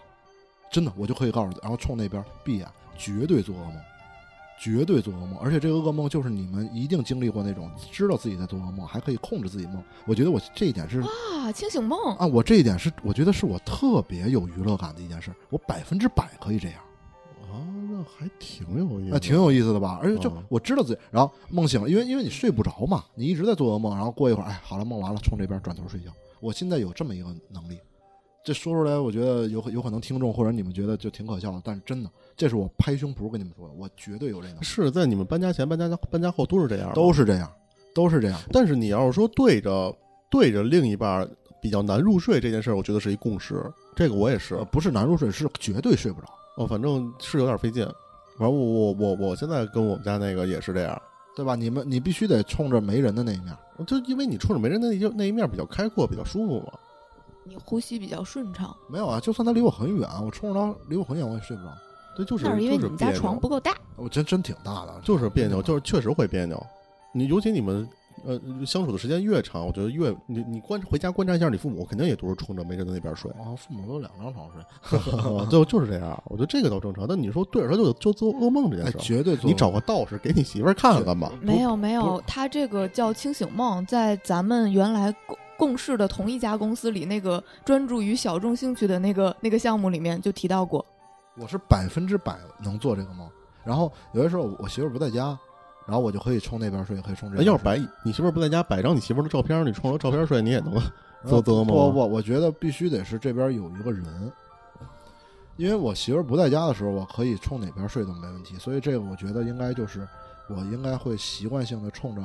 [0.74, 2.66] 真的，我就可以告诉你，然后冲那边闭眼，
[2.98, 3.76] 绝对做噩梦，
[4.58, 5.38] 绝对做噩梦。
[5.38, 9.80] 而且这个噩梦就是你们一定经历过那种，知道自己在做噩梦，还可以控制自己梦。
[10.04, 16.80] 我觉得我这一点是啊，清醒梦啊，我这一点是我觉得是我特别有娱乐感的一件事，我百分之百可以这样。
[17.42, 20.00] 啊，那还挺有意思，那挺有意思的吧？
[20.02, 26.10] 而且就我知道自己，然后梦醒了，因为因为你睡不着嘛，你一直在做噩梦，然后过一会儿，哎，好了，梦完了，冲这边转头睡觉。
[26.40, 27.78] 我现在有这么一个能力。
[28.44, 34.62] 这说出来，我觉得有有可能听众或者你们觉得就挺可笑的，但是真的，这是我拍胸脯跟你们说的，我绝对有这个。
[34.62, 37.50] 是在你们搬家前、搬家搬家后都是这样，都是这样，
[37.94, 38.38] 都是这样。
[38.52, 39.96] 但是你要是说对着
[40.28, 41.26] 对着另一半
[41.62, 43.54] 比较难入睡这件事儿，我觉得是一共识。
[43.96, 46.28] 这个我也是，不是难入睡，是绝对睡不着。
[46.58, 47.82] 哦，反正是有点费劲。
[48.36, 51.00] 反正我我我我现在跟我们家那个也是这样，
[51.34, 51.56] 对吧？
[51.56, 56.72] 你们你必须得冲着没人的那一面，就因为你冲着没人的那那一面比较开阔，比较舒服嘛。
[57.46, 59.20] 你呼吸比较顺畅，没有啊？
[59.20, 61.68] 就算他离我很远，我冲着他离我很远，我也睡不着。
[62.16, 63.72] 对，就是那是因为你们家床不够大。
[63.96, 66.64] 我真真挺大的，就是别扭，就是确实会别扭。
[67.12, 67.88] 你尤其你们
[68.24, 73.30] 呃相处的时间越长，我觉得越你你观回家观察一下，你父母肯定也都是冲着没人的那边睡。
[73.32, 76.22] 啊，父母都两张床睡， 就就是这样。
[76.26, 77.06] 我觉得这个倒正常。
[77.06, 79.36] 但你说对着他就就做噩梦这件事，绝对。
[79.42, 81.32] 你找个道士给你媳妇看看吧？
[81.42, 85.14] 没有没有，他这个叫清醒梦，在咱们原来。
[85.56, 90.84] 共事的同一家公司里，那个专注于小众兴趣的那个那个项目里面就提到过，
[91.36, 93.28] 我是百分之百能做这个梦。
[93.64, 95.38] 然后有些时候我媳妇不在家，
[95.86, 97.46] 然后我就可以冲那边睡，可以冲这边。
[97.46, 100.74] 要是摆你媳妇不在家，摆张你媳妇的照片，你冲着照片睡，你也能
[101.26, 101.66] 做噩梦。
[101.66, 104.32] 不不，我觉得必须得是这边有一个人，
[105.56, 108.58] 因为我媳妇不在家的时候，我可以冲哪边睡都没问题。
[108.58, 110.06] 所以这个我觉得应该就是
[110.50, 112.22] 我应该会习惯性的冲着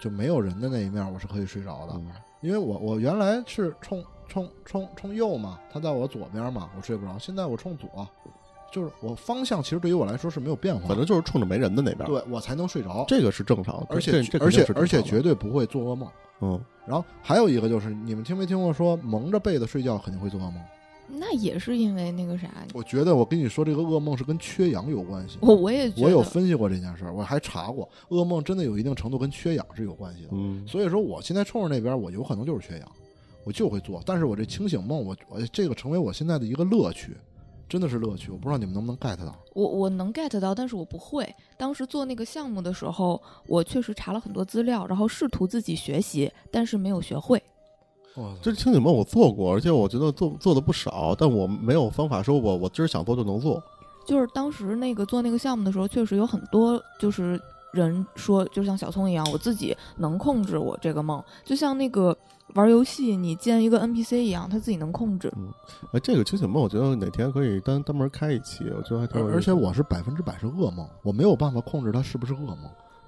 [0.00, 1.94] 就没有人的那一面，我是可以睡着的。
[2.42, 7.16] 因为我我原来是冲冲冲冲右嘛，他在我左边嘛，我睡不着。
[7.18, 8.06] 现在我冲左，
[8.72, 13.04] 就是我方向其实对于我来说是没有变化，反正就是冲着没人的那边，对我才能睡着。
[13.06, 16.10] 这个是正常的，而且而且而且绝对不会做噩梦。
[16.40, 20.54] 嗯，然后还有一个就是，你们听没听过说蒙着被子睡觉肯定会做噩梦？
[21.08, 22.48] 那也是因为那个啥？
[22.72, 25.36] 我觉得我跟你说，这个噩梦是跟缺氧有关系。
[25.40, 30.28] 我我也我有分析过这件事儿，我还查过，噩梦真的有一定程度跟缺氧是有关系的。
[30.32, 32.90] 嗯，所以说我现在冲着那边，我有可能就是缺氧，
[33.44, 34.02] 我就会做。
[34.06, 37.16] 但是我这清醒梦，我我这个成为我现在的一个乐趣，
[37.68, 38.30] 真的是乐趣。
[38.30, 39.38] 我不知道你们能不能 get 到？
[39.54, 41.28] 我我能 get 到，但是我不会。
[41.58, 47.42] 当时做那个项目的时候，我确实查了很多资料，然后试图自己学习，但是没有学会。
[48.42, 53.62] 这清醒梦我做过，而且我觉得做做的不少，但我没有方法说我我今儿想做就能做。
[54.04, 57.40] 就是当时那个做那个项目的时候，确实有很多就是
[57.72, 62.16] 人说，就像小聪一样，我自己能控制我这个梦，就像那个
[62.54, 65.32] 玩游戏你建一个 NPC 一样，他自己能控制。
[65.36, 65.48] 嗯，
[65.92, 69.24] 哎，这个清醒梦，我觉得哪天可以单单门开一期，我觉得还挺。
[69.24, 72.58] 而且我是百分之百是噩梦，我没有办法控制它是不是噩梦。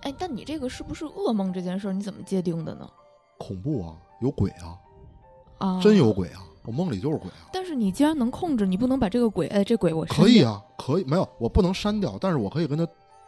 [0.03, 2.89] 哎，但你这个是不是噩梦这件事儿，你怎么界定的呢？
[3.37, 4.79] 恐怖啊，有鬼啊。
[5.59, 6.41] 啊，真有鬼啊！
[6.65, 7.49] 我梦里就是鬼啊！
[7.53, 12.87] 但是你既然能控制，你不能把这个鬼，哎，这鬼我可以啊，可以没有，我不能删掉，但是我可以跟他，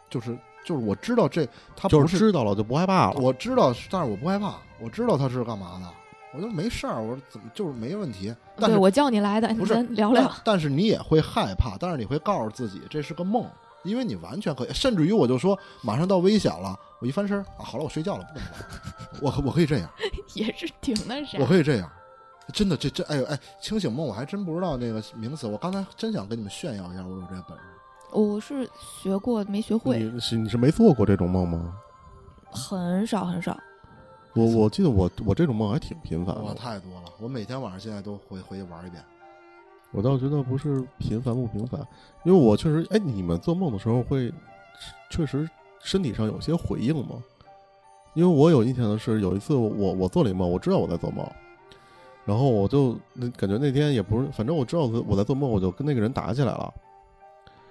[0.09, 5.87] 就是就是我知道这他不是知道了就不害怕了，我知道，但是我不害怕，我知道他是干嘛的，
[6.33, 8.33] 我就没事儿，我说怎么就是没问题。
[8.57, 10.31] 对，我叫你来的，不是聊聊。
[10.43, 13.45] 但是你也会害怕，但是你会告诉自己这是个梦，
[13.83, 18.43] 因为你完全可以，甚至于我就说马上到危险了，我一翻身啊，好了，我睡觉了，不能
[19.21, 19.87] 我我可以这样，
[20.33, 21.87] 也是挺那啥，我可以这样。
[22.53, 25.47] 真的，这这，哎呦哎，清醒梦我还真不知道那个名词。
[25.47, 27.63] 我刚才真想跟你们炫耀一下，我有这个本事。
[28.13, 28.69] 我是
[29.01, 29.99] 学过，没学会。
[29.99, 31.73] 你是你是没做过这种梦吗？
[32.49, 33.57] 很少很少。
[34.33, 36.41] 我我记得我我这种梦还挺频繁的。
[36.41, 39.03] 我太多了，我每天晚上现在都回回去玩一遍。
[39.91, 41.79] 我倒觉得不是频繁不频繁，
[42.23, 44.33] 因为我确实，哎，你们做梦的时候会
[45.09, 45.49] 确实
[45.81, 47.21] 身体上有些回应吗？
[48.13, 51.29] 因为我有印象的是，有一次我我做了一梦，我知道我在做梦。
[52.27, 56.73] 然后我就那感觉那天也不是，反正我知道我在做梦，我就跟那个人打起来了。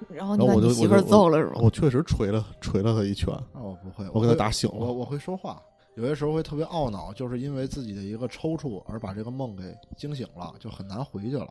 [0.09, 1.57] 然后你把你媳妇揍了是吗？
[1.57, 3.33] 我确实捶了捶了他一拳。
[3.53, 4.77] 哦，不会，我给他打醒了。
[4.79, 5.61] 我我会说话，
[5.95, 9.63] 有些时候会特别懊恼，就是因为自己的一个抽搐而把这个梦给
[9.97, 11.47] 惊醒了，就很难回去了。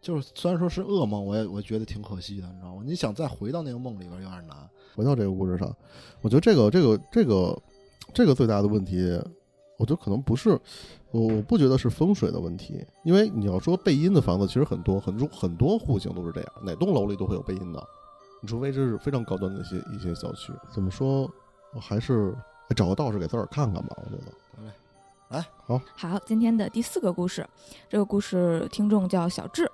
[0.00, 2.82] 就是虽然说是噩梦，我也我觉得挺可惜的，你知道吗？
[2.84, 4.56] 你想再回到那个梦里边有点难。
[4.96, 5.74] 回到这个故事上，
[6.20, 7.62] 我觉得这个这个这个
[8.12, 9.20] 这个最大的问题，
[9.78, 10.58] 我觉得可能不是，
[11.10, 17.84] 我我不觉得是风水的问题，因为你要说背阴的房子，其实很多很多很多户型都是这样，哪栋楼里都会有背阴的，
[18.40, 21.28] 你除非这是非常高端的一些一些小区，怎么说，
[21.80, 22.34] 还是
[22.68, 24.32] 哎找个道士给自个儿看看吧，我觉得。
[25.30, 27.44] 来，好好，今天的第四个故事，
[27.88, 29.68] 这个故事听众叫小智。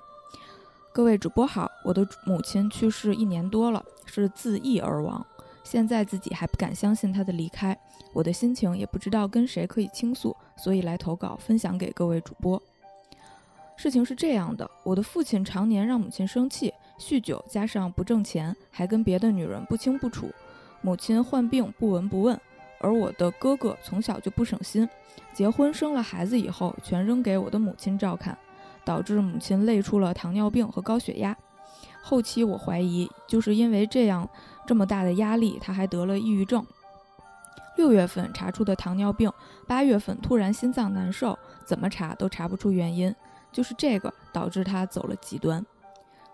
[0.92, 5.26] 各位主播好，我的母亲去世一年多了，是自缢而亡。
[5.70, 7.78] 现在自己还不敢相信他的离开，
[8.12, 12.60] 我的心情也不知道跟谁可以倾诉，所以来投稿分享给各位主播。
[13.76, 20.28] 事情是这样的，我的父亲常年让母亲生气，酗酒加上不挣钱，还跟别的女人不清不楚。
[20.82, 22.36] 母亲患病不闻不问，
[22.80, 24.88] 而我的哥哥从小就不省心。
[25.32, 28.36] 结婚生了孩子以后，全扔给我的母亲照看，
[28.84, 31.36] 导致母亲累出了糖尿病和高血压。
[32.02, 34.28] 后期我怀疑，就是因为这样
[34.70, 36.64] 这么大的压力，他还得了抑郁症。
[37.76, 39.28] 六月份查出的糖尿病，
[39.66, 43.12] 八月份突然心脏难受，怎么查都查不出原因，
[43.50, 45.66] 就是这个导致他走了极端。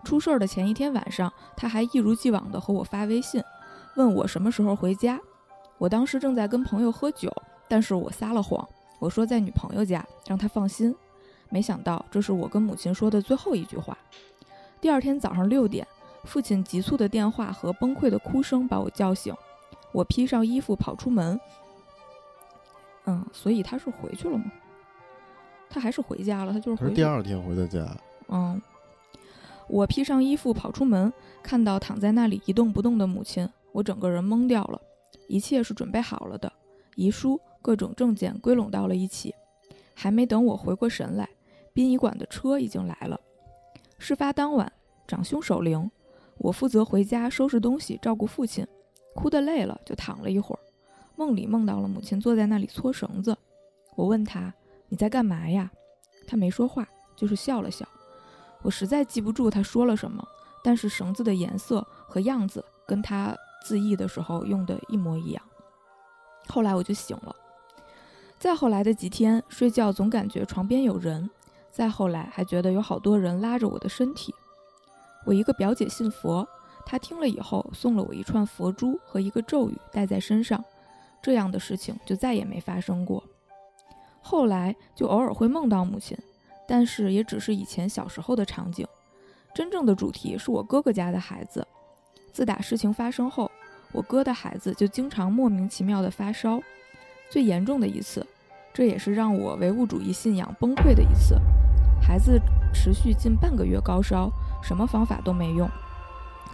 [0.03, 3.43] 出事儿的前一天晚上，他还一如既往地和我发微信，
[3.95, 5.19] 问我什么时候回家。
[5.79, 7.33] 我当时正在跟朋友喝酒，
[7.67, 8.63] 但是我撒了谎。
[8.99, 10.95] 我说在女朋友家，让她放心。
[11.49, 13.97] 没想到这是我跟母亲说的最后一句话。
[14.79, 15.87] 第二天早上六点，
[16.27, 19.33] 父亲急促的电话和崩溃的哭声把我叫醒。
[19.91, 21.39] 我披上衣服跑出门。
[23.05, 24.51] 嗯，所以他是回去了吗？
[25.69, 27.85] 他还是回家了，他就是回第二天回的家，
[28.29, 28.61] 嗯，
[29.67, 31.11] 我披上衣服跑出门，
[31.41, 34.81] 看到躺在那里一动不动的母亲，我整个人懵掉了。
[35.27, 36.51] 一切是准备好了的，
[36.95, 39.33] 遗书、各种证件归拢到了一起。
[39.93, 41.27] 还没等我回过神来，
[41.73, 43.19] 殡仪馆的车已经来了。
[43.97, 44.71] 事发当晚，
[45.05, 45.89] 长兄守灵，
[46.37, 48.65] 我负责回家收拾东西，照顾父亲。
[49.15, 50.59] 哭得累了，就躺了一会儿。
[51.15, 53.35] 梦里梦到了母亲坐在那里搓绳子。
[53.95, 54.53] 我问他
[54.89, 55.71] ：“你在干嘛呀？”
[56.27, 57.87] 他没说话，就是笑了笑。
[58.61, 60.23] 我实在记不住他说了什么，
[60.63, 63.35] 但是绳子的颜色和样子跟他
[63.65, 65.43] 自缢的时候用的一模一样。
[66.47, 67.35] 后来我就醒了。
[68.37, 71.27] 再后来的几天，睡觉总感觉床边有人。
[71.71, 74.33] 再后来，还觉得有好多人拉着我的身体。
[75.27, 76.47] 我一个表姐信佛，
[76.85, 80.63] 她听了以后送了我一串佛珠和一个咒语，带在身上。
[81.21, 83.21] 这样的事情就再也没发生过。
[84.21, 86.17] 后来就偶尔会梦到母亲，
[86.65, 88.87] 但是也只是以前小时候的场景。
[89.53, 91.67] 真正的主题是我哥哥家的孩子。
[92.31, 93.51] 自打事情发生后，
[93.91, 96.61] 我哥的孩子就经常莫名其妙的发烧。
[97.29, 98.25] 最严重的一次，
[98.73, 101.35] 这也是让我唯物主义信仰崩溃的一次。
[102.01, 102.39] 孩子
[102.73, 104.31] 持续近半个月高烧，
[104.67, 105.69] 什么方法都没用。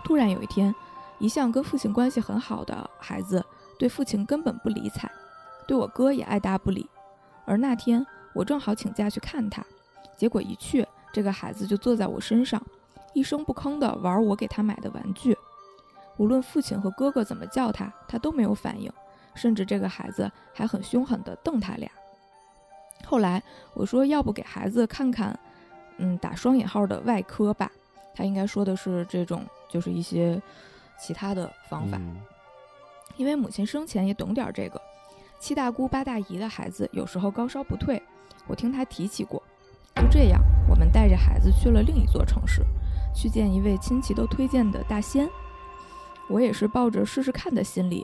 [0.03, 0.73] 突然有一天，
[1.17, 3.43] 一向跟父亲关系很好的孩子，
[3.79, 5.11] 对父亲根本不理睬，
[5.67, 6.87] 对我哥也爱答不理。
[7.43, 8.05] 而那天
[8.35, 9.65] 我正好请假去看他，
[10.15, 12.61] 结果一去，这个孩子就坐在我身上，
[13.13, 15.35] 一声不吭地玩我给他买的玩具。
[16.17, 18.93] 无论父亲和哥哥怎么叫他，他都没有反应。
[19.33, 21.89] 甚至这个孩子还很凶狠地瞪他俩。
[23.03, 23.41] 后来
[23.73, 25.39] 我说，要不给孩子看看，
[25.97, 27.71] 嗯，打双引号的外科吧。
[28.13, 30.41] 他应该说的是这种，就是一些
[30.99, 31.97] 其他的方法。
[31.97, 32.21] 嗯
[33.15, 34.81] 因为母亲生前也懂点这个。
[35.39, 38.01] 七大姑八大姨的孩子有时候高烧不退，
[38.47, 39.43] 我听她提起过。
[39.97, 42.63] 就这样，我们带着孩子去了另一座城市，
[43.13, 45.29] 去见一位亲戚都推荐的大仙。
[46.27, 48.03] 我也是抱着试试看的心理，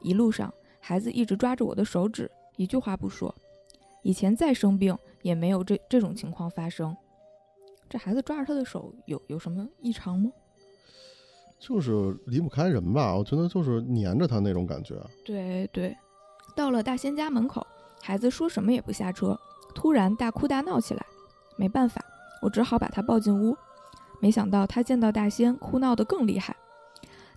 [0.00, 0.52] 一路上。
[0.78, 3.34] 孩子一直抓着我的手指，一句话不说。
[4.02, 6.94] 以前再生病也没有这这种情况发生。
[7.90, 10.30] 这孩子抓着他的手有有什么异常吗？
[11.58, 14.94] 就是离不开人吧，我觉得就是黏着他那种感觉。
[15.26, 15.94] 对对。
[16.56, 17.66] 到了大仙家门口，
[18.00, 19.38] 孩子说什么也不下车，
[19.74, 21.04] 突然大哭大闹起来。
[21.56, 22.02] 没办法，
[22.40, 23.56] 我只好把他抱进屋。
[24.20, 26.56] 没想到他见到大仙，哭闹得更厉害。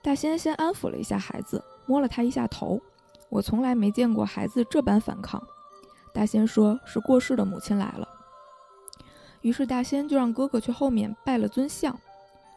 [0.02, 2.80] 大仙先安抚了一下孩子，摸了他一下头。
[3.30, 5.42] 我从来没见过孩子这般反抗。
[6.14, 8.08] 大仙说是过世的母亲来了，
[9.44, 11.96] 于是大仙就让哥哥去后面拜了尊像。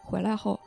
[0.03, 0.59] 回来后，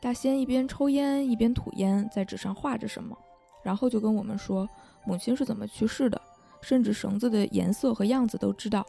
[0.00, 3.18] 大仙一边抽烟一边吐烟，在纸上画着什么，
[3.62, 4.68] 然后就跟我们说
[5.04, 6.20] 母亲是怎么去世的，
[6.60, 8.86] 甚至绳子的颜色和样子都知道。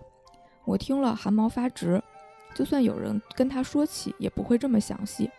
[0.66, 2.02] 我听了汗毛发直，
[2.54, 5.30] 就算有人跟他说起，也不会这么详细。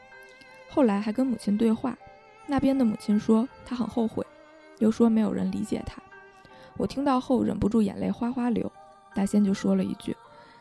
[0.71, 1.97] 后来还跟母亲对话，
[2.47, 4.25] 那边的母亲说她很后悔。
[4.79, 6.03] 又说没有人理解他，
[6.77, 8.71] 我听到后忍不住眼泪哗哗流。
[9.15, 10.15] 大仙就说了一句：“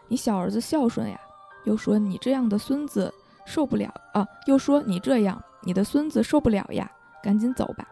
[0.08, 1.20] 你小儿子孝顺呀。”
[1.66, 3.12] 又说你这样的孙子
[3.44, 6.92] 受不了啊，又说你这样你的孙子受不了呀，
[7.24, 7.88] 赶紧走吧。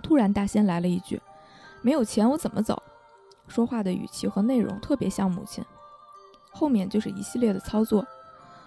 [0.00, 1.20] 突然大仙来了一句
[1.82, 2.80] ：“没有钱我怎么走？”
[3.48, 5.64] 说话的语气和内容特别像母亲。
[6.52, 8.06] 后面就是一系列的操作，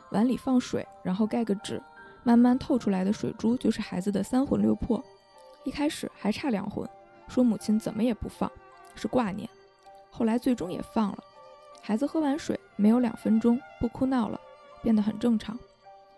[0.09, 1.81] 碗里放水，然后盖个纸，
[2.23, 5.01] 慢慢透出来的水珠就是孩子的三魂六魄。
[5.63, 6.85] 一开始还差两魂，
[7.29, 8.51] 说母亲怎么也不放，
[8.93, 9.49] 是挂念。
[10.09, 11.23] 后来最终也放了。
[11.81, 14.39] 孩子喝完水没有两分钟，不哭闹了，
[14.83, 15.57] 变得很正常。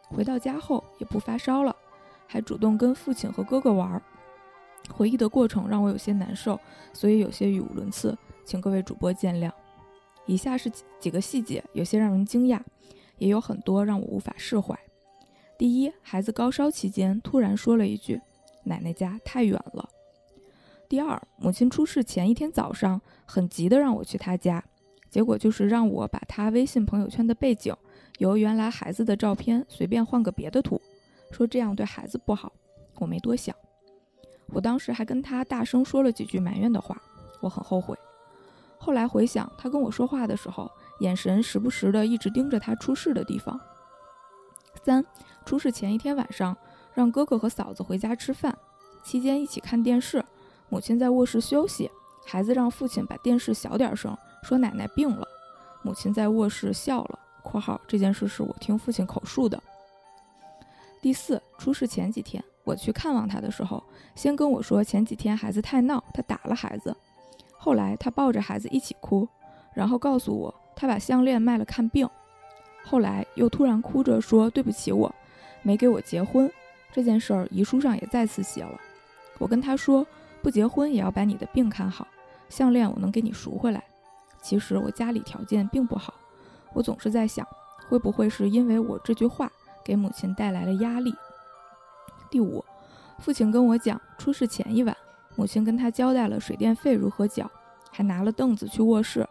[0.10, 1.76] 回到家后也不发烧了，
[2.28, 4.02] 还主动跟父亲和哥哥玩。
[4.94, 6.60] 回忆的过程让我有些难受，
[6.92, 9.50] 所以有些语无伦次，请各位主播见谅。
[10.26, 12.60] 以下是几几个细节，有些让人惊讶，
[13.18, 14.78] 也有很多让我无法释怀。
[15.58, 18.22] 第一，孩子高烧期间突然说了一句
[18.66, 19.90] ：“奶奶家太远了。”
[20.90, 24.64] 第二，母亲出事前一天早上很急的让我去她家，
[25.14, 27.72] 结果就是让我把他微信朋友圈的背景
[28.18, 30.82] 由原来孩子的照片随便换个别的图，
[31.30, 32.52] 说这样对孩子不好。
[32.96, 33.56] 我没多想，
[34.48, 37.00] 我当时还跟他大声说了几句埋怨的话，
[37.42, 37.96] 我很后悔。
[38.80, 40.68] 后来回想，他跟我说话的时候，
[41.02, 43.60] 眼神时不时的一直盯着他出事的地方。
[44.84, 45.06] 三，
[45.46, 46.58] 出事前一天晚上，
[46.96, 48.58] 让哥哥和嫂子回家吃饭，
[49.04, 50.26] 期间一起看电视，
[50.70, 51.92] 母亲在卧室休息，
[52.26, 55.28] 孩子让父亲把电视小点声，说奶奶病了，
[55.82, 57.20] 母亲在卧室笑了。
[57.42, 59.62] （括号这件事是我听父亲口述的。）
[61.02, 63.84] 第四，出事前几天，我去看望他的时候，
[64.16, 66.96] 先跟我说前几天孩子太闹，他打了孩子。
[67.58, 69.28] 后来他抱着孩子一起哭，
[69.74, 72.08] 然后告诉我他把项链卖了看病。
[72.86, 75.14] 后来又突然哭着说对不起我，
[75.62, 76.52] 没给我结婚
[76.92, 78.80] 这件事儿，遗书上也再次写了。
[79.40, 80.06] 我跟他说
[80.42, 82.08] 不结婚也要把你的病看好，
[82.50, 83.84] 项链我能给你赎回来。
[84.44, 86.14] 其实我家里条件并不好，
[86.74, 87.48] 我总是在想
[87.88, 89.50] 会不会是因为我这句话
[89.84, 91.16] 给母亲带来了压力。
[92.30, 92.64] 第五，
[93.20, 94.96] 父亲跟我讲出事前一晚。
[95.36, 97.50] 母亲跟他交代了水电费如何缴，
[97.90, 99.28] 还拿了凳子去卧室，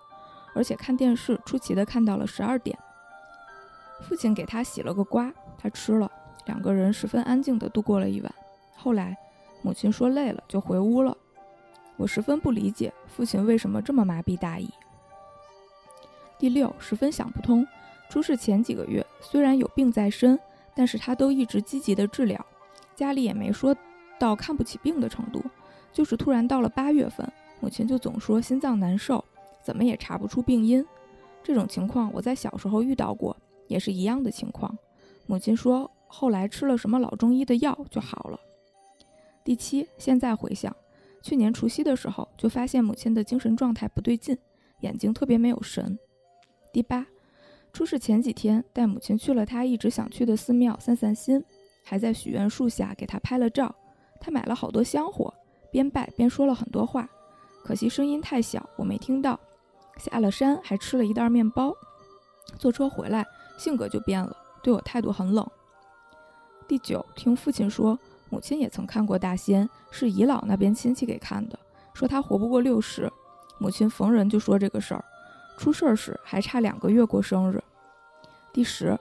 [0.52, 2.76] 而且看电视出奇的看到了十二点。
[4.00, 6.10] 父亲给他洗了个瓜，他吃了，
[6.46, 8.34] 两个人十分安静的度过了一晚。
[8.74, 9.16] 后来，
[9.62, 11.16] 母亲说累了就回屋了。
[11.96, 14.68] 我十分不理解父亲为什么这么麻痹大意。
[16.42, 17.64] 第六，十分想不通，
[18.10, 20.36] 出事前几个月虽然有病在身，
[20.74, 22.44] 但是他都一直积极的治疗，
[22.96, 23.72] 家里也没说
[24.18, 25.40] 到看不起病的程度。
[25.92, 29.24] 就是突然到了八月份，母亲就总说心脏难受，
[29.62, 30.84] 怎么也查不出病因。
[31.44, 33.36] 这种情况我在小时候遇到过，
[33.68, 34.76] 也是一样的情况。
[35.26, 38.40] 母亲说后来吃了什么老中医的药就好了。
[39.44, 40.74] 第七，现在回想，
[41.22, 44.36] 去年除夕的时候就发现母亲的精神状态不对劲，
[44.80, 45.96] 眼睛特别没有神。
[46.72, 47.06] 第八，
[47.70, 51.44] 出事前几天带母亲去了她一直想去的寺庙散散心，
[51.84, 53.74] 还在许愿树下给她拍了照，
[54.18, 55.32] 她买了好多香火。
[55.70, 57.08] 边拜边说了很多话，
[57.62, 59.38] 可惜声音太小，我没听到。
[59.98, 61.74] 下了山还吃了一袋面包，
[62.58, 63.26] 坐车回来
[63.58, 65.46] 性格就变了，对我态度很冷。
[66.66, 67.98] 第九，听父亲说，
[68.30, 71.58] 母亲也曾看过大仙，是姨姥那边亲戚给看的，
[71.92, 73.12] 说他活不过六十。
[73.58, 75.04] 母亲逢人就说这个事儿，
[75.56, 77.62] 出事儿时还差两个月过生日。
[78.52, 78.98] 第十，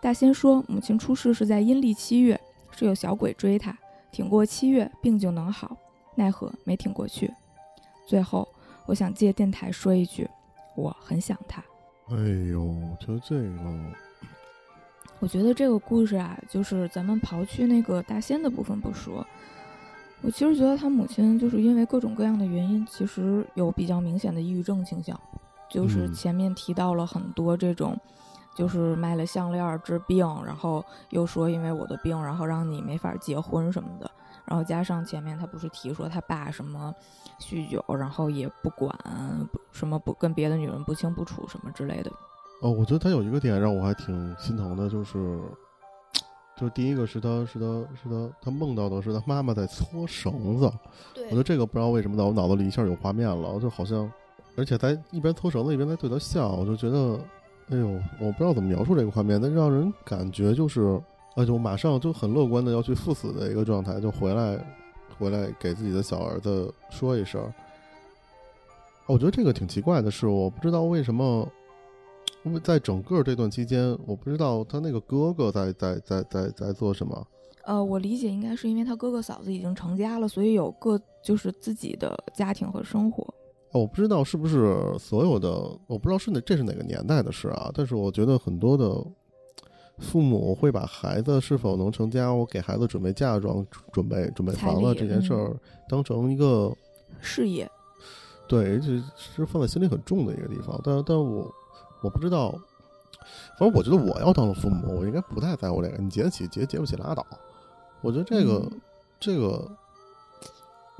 [0.00, 2.40] 大仙说母亲出事是在阴历七月，
[2.70, 3.76] 是有小鬼追她，
[4.10, 5.76] 挺过七月病就能好。
[6.14, 7.32] 奈何没挺过去。
[8.06, 8.48] 最后，
[8.86, 10.28] 我想借电台说一句，
[10.74, 11.62] 我很想他。
[12.10, 12.16] 哎
[12.50, 13.92] 呦，就这个，
[15.20, 19.24] 我觉得这个故事啊，就是咱们刨去那个大仙的部分不说，
[20.22, 25.20] 我其实觉得他母亲就是因为各种各样的原因，其实有比较明显的抑郁症倾向。
[25.70, 27.98] 就是前面提到了很多这种，
[28.54, 34.10] 就是卖了项链治病，然后又说因为我的病，然后让你没法结婚什么的。
[34.44, 36.94] 然后加上前面他不是提说他爸什么
[37.38, 38.90] 酗酒，然后也不管
[39.70, 42.10] 什么不跟别的女人不清不楚什么之类的。
[42.62, 45.38] 哦，我觉得他有一个点让我还挺心疼的，就是，
[46.56, 50.72] 就第一个是他是他是他他梦到的是他妈妈在搓绳子。
[51.14, 54.10] 我觉得这个不知道为什么在我脑子里一下有画面了，就好像，
[54.58, 57.18] 而且在一边搓绳子一边在对他笑，我就觉得，
[57.70, 57.88] 哎呦，
[58.20, 61.00] 我不知道怎么描述这个画面，但让人感觉就是。
[61.36, 64.58] 呃，就马上就很乐观的要去赴死的一个状态，就回来，
[65.16, 67.40] 回来给自己的小儿子说一声。
[69.06, 71.48] 我觉得这个挺奇怪的是，我不知道为什么，
[72.42, 77.24] 因为在整个这段期间，我不知道他那个哥哥在在在在在做什么。
[77.66, 83.32] 呃，我理解应该是因为他哥哥嫂子已经成家了，所以有各就是自己的家庭和生活。
[83.72, 85.50] 我不知道是不是所有的，
[85.86, 89.04] 我不知道是哪这是哪个年代的事啊，但是我觉得很多的
[89.98, 95.56] 父母会把孩子是否能成家，我给孩子准备嫁妆、准备准备房子这件事儿，
[95.88, 96.72] 当成一个
[97.20, 97.70] 事业，
[98.46, 100.80] 对，这是放在心里很重的一个地方。
[100.82, 101.52] 但但我
[102.02, 102.52] 我不知道，
[103.58, 107.26] 反正我觉得我要当了父母，我应该不太在乎这个，你结得起结结不起拉倒。
[108.00, 108.80] 我觉得这个、嗯
[109.20, 109.68] 这个，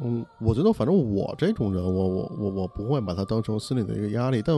[0.03, 4.43] 嗯，我觉得反正我这种人，我我我我不会把它当成心理的一个压力。
[4.45, 4.57] 但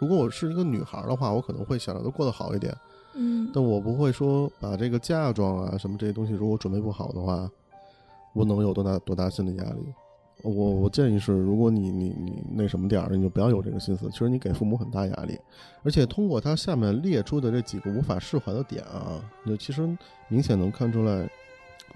[0.00, 2.74] 如果我是一个女孩儿的话，我可能会想让她过得好一点。
[3.14, 7.50] 嗯但我不会说把这个嫁妆啊什么这些东西，如果准备不好的话，
[8.32, 9.92] 我能有多大多大心理压力？
[10.44, 14.08] 我我建议是，如果你你你那什么点儿，你就不要有这个心思。
[14.10, 15.36] 其实你给父母很大压力，
[15.82, 19.82] 而且通过他下面列出的这几个无法释怀的点啊，就其实
[20.28, 21.28] 明显能看出来，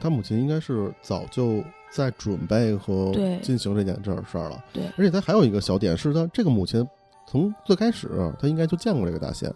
[0.01, 3.13] 他母亲应该是早就在准备和
[3.43, 4.65] 进行这件事儿事儿了。
[4.73, 6.87] 对而且他还有一个小点是，他这个母亲
[7.27, 8.09] 从最开始
[8.41, 9.53] 他应该就见过这个大仙。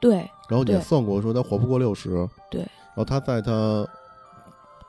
[0.00, 0.16] 对
[0.48, 3.86] 然后也算过说他活不过六十，对然后他在他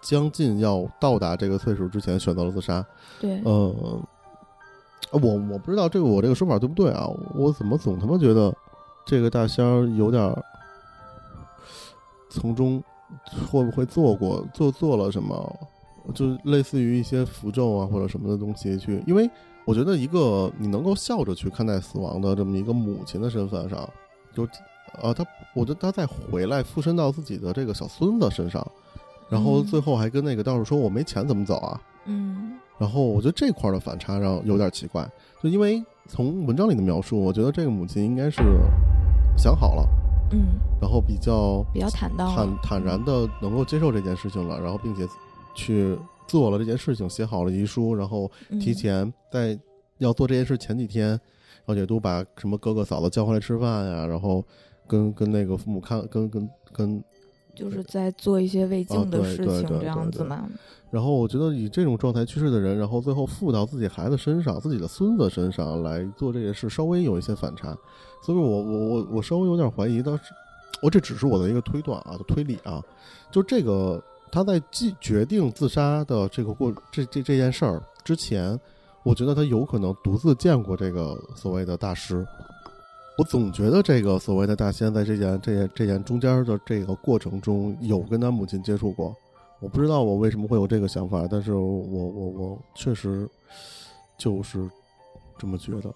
[0.02, 2.86] 将近要到达这个岁数之前选择了自杀。
[3.22, 4.04] 对，嗯，
[5.12, 7.08] 我我不知道这个我这个说法对不对啊？
[7.34, 8.54] 我怎么总他妈觉得
[9.06, 10.44] 这个大仙儿有点儿
[12.30, 12.84] 从中
[13.50, 15.56] 会不会做过做做了什么？
[16.14, 19.28] 就类似于一些符咒啊或者什么的东西去，因为
[19.66, 23.90] 我觉得一个你能够笑着去看待死亡的这么一个母亲的身份上，
[24.36, 24.48] 就
[25.02, 25.26] 呃，他
[25.56, 28.64] 我觉得他再回来附身到自己的这个小孙子身上，
[29.30, 35.10] 然后嗯最后还跟那个道士说：“我没钱怎么走啊？”嗯然后我觉得这块儿的反差让有点奇怪，
[35.42, 38.44] 就因为从文章里的描述，我觉得这个母亲应该是
[39.36, 39.90] 想好了，
[40.32, 42.34] 嗯，然后比较比较坦荡。
[42.36, 45.08] 坦坦然的能够接受这件事情了，然后并且
[45.54, 45.98] 去
[46.28, 48.74] 做了这件事情，写好了遗书，然后提嗯。
[48.74, 49.60] 前在
[50.00, 51.20] 要做这件事前几天，然
[51.68, 54.44] 后也都把什么哥哥嫂子叫回来吃饭呀，然后
[54.88, 57.04] 跟跟那个父母看跟跟跟
[57.56, 60.48] 就是在做一些未尽的事情，这样子嘛。
[60.92, 67.76] 然后我觉得以这种状态去世的人，然后最后附到自己孩子身上、自己的孙子身上来做这件事，稍微有一些反差，
[68.22, 70.24] 所以我我我我稍微有点怀疑，当时
[70.82, 72.82] 我这只是我的一个推断啊，推理啊，
[73.32, 74.02] 就这个
[74.32, 78.58] 他在既决定自杀的这个过这这这件事儿之前，
[79.04, 82.26] 我觉得他有可能独自见过这个所谓的大师。
[83.18, 89.16] 我总觉得这个所谓的大仙在这件这件这件中间的这个过程中有跟他母亲接触过，
[89.62, 93.28] 我不知道我为什么会有这个想法，但是我我我确实
[94.18, 94.70] 就是
[95.38, 95.94] 这么觉得。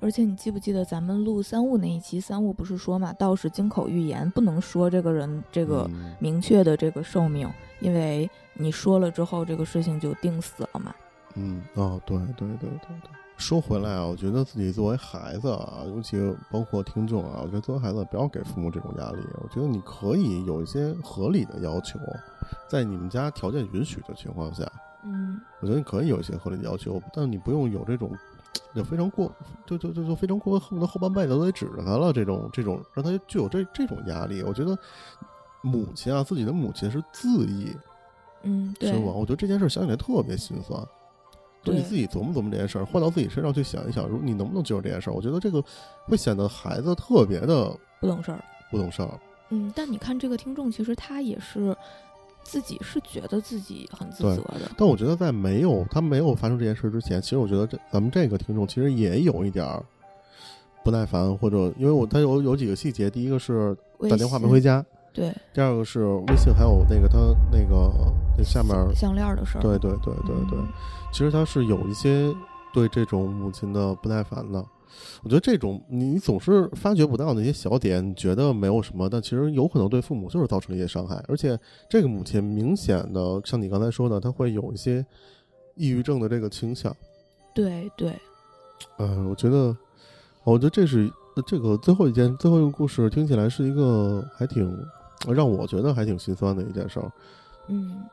[0.00, 7.50] 而且你记不记得咱们录三物那一期，三物不是说嘛，道士金口玉言，不能说这个人这个嗯明确的这个寿命，
[7.80, 10.94] 因为你说了之后，这个事情就定死了嘛。
[11.34, 12.68] 嗯哦，对对对对
[13.02, 13.10] 对。
[13.38, 16.18] 说回来啊，我觉得自己作为孩子啊，尤其
[16.50, 19.18] 包括听众啊，我觉得作为孩子不要给父母这种压力。
[19.40, 21.98] 我觉得你可以有一些合理的要求，
[22.68, 24.70] 在你们家条件允许的情况下，
[25.04, 28.10] 嗯我觉得你可以有一些合理的要求，但你不用有这种
[28.74, 29.32] 就非常过，
[29.64, 32.12] 就就就就非常过分，恨不得后半辈子都得指着他了。
[32.12, 34.76] 这种这种让他具有这这种压力，我觉得
[35.62, 37.74] 母亲啊，自己的母亲是自缢
[38.42, 40.84] 嗯，对身亡，我觉得这件事想起来特别心酸。
[41.64, 45.12] 就你自己琢磨琢磨这件事儿，换到自己身上去想一想，如你能不能接受这件事儿？
[45.12, 45.62] 我觉得这个
[46.06, 48.42] 会显得孩子特别的不懂事儿。
[48.70, 49.08] 不懂事儿。
[49.50, 51.74] 嗯，但你看这个听众，其实他也是
[52.42, 54.70] 自己是觉得自己很自对责的。
[54.76, 59.82] 但我觉得在没有他没有发生这件事之前，其实我觉得这咱们这个听众其实也有一点儿
[60.84, 63.74] 不耐烦，或者因为我他有有几个细节，第一个是
[64.08, 67.18] 打电话没回家，对第二个是微信还有那个他
[67.50, 67.90] 那个
[68.38, 69.60] 那下面，项链的事儿。
[69.60, 70.68] 对对对对对，嗯
[71.10, 72.32] 其实他是有一些
[72.72, 74.64] 对这种母亲的不耐烦的。
[75.22, 81.22] 我觉得这种你你总是发觉不到那些小点，你觉得没有什么，但其实有可能对父母就是造成了一些伤害。
[81.28, 81.58] 而且
[81.88, 85.04] 这个母亲明显的，像你刚才说的，她会有一些
[85.76, 86.94] 抑郁症的这个倾向。
[87.54, 88.12] 对对，
[88.98, 89.76] 嗯、我觉得，
[90.44, 91.10] 我觉得这是
[91.46, 94.86] 这个最后一件最后一个故事，听起来是一个还挺
[95.28, 97.10] 让我觉得还挺心酸的一件事儿。
[97.68, 98.04] 嗯，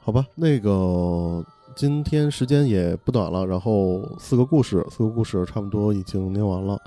[0.00, 1.44] 好吧，那个
[1.76, 6.80] 今天时间也不短了，然后四个故事，四个故事差不多已经念完了。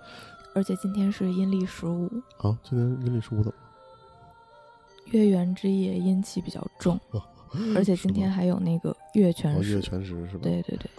[0.53, 5.11] 而且今天是阴历十五，好，今天阴历十五怎么了？
[5.11, 6.99] 月圆之夜阴气比较重，
[7.75, 9.75] 而且今天还有那个月全哦，食。
[9.75, 10.39] 月全食是吧？
[10.43, 10.89] 对对对，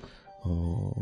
[0.43, 0.95] 哦，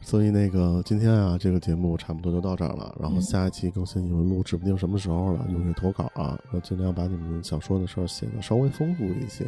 [0.00, 2.94] 所以那个今天啊，这个节目差不多就到这儿了。
[3.00, 5.46] 然后嗯下一期更新你们录，指不定什么时候了。
[5.48, 9.46] 踊跃投稿啊，我尽量把你们想说的事儿写的稍微丰富一些，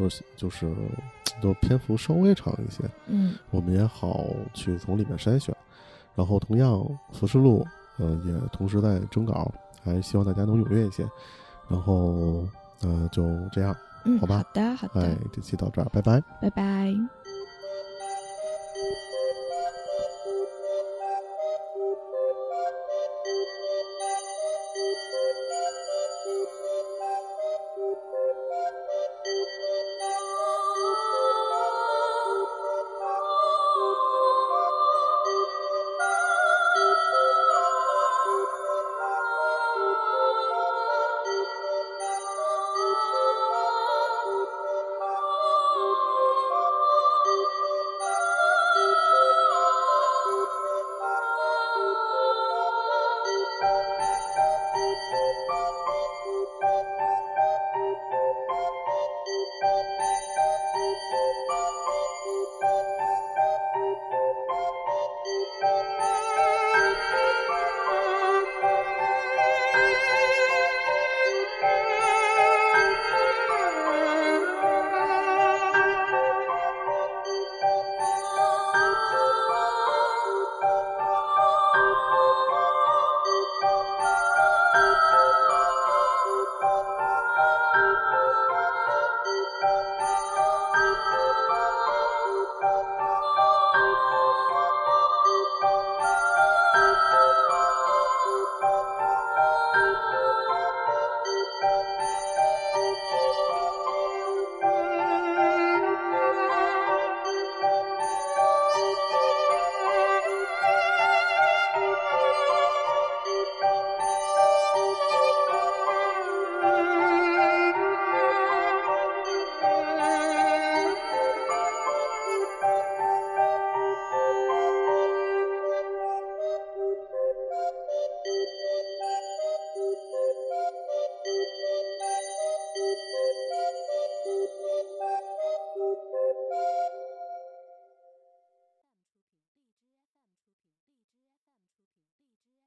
[0.00, 0.66] 就是就是
[1.42, 4.24] 都篇幅稍微长一些，嗯我们也好
[4.54, 5.54] 去从里面筛选。
[6.16, 7.66] 然后同样，浮世录
[7.98, 9.52] 呃也同时在征稿，
[9.84, 11.06] 还希望大家能踊跃一些。
[11.68, 12.44] 然后
[12.80, 13.22] 呃就
[13.52, 16.20] 这样，嗯，好吧好的好的，哎，这期到这儿，拜拜。
[16.40, 16.94] 拜拜。「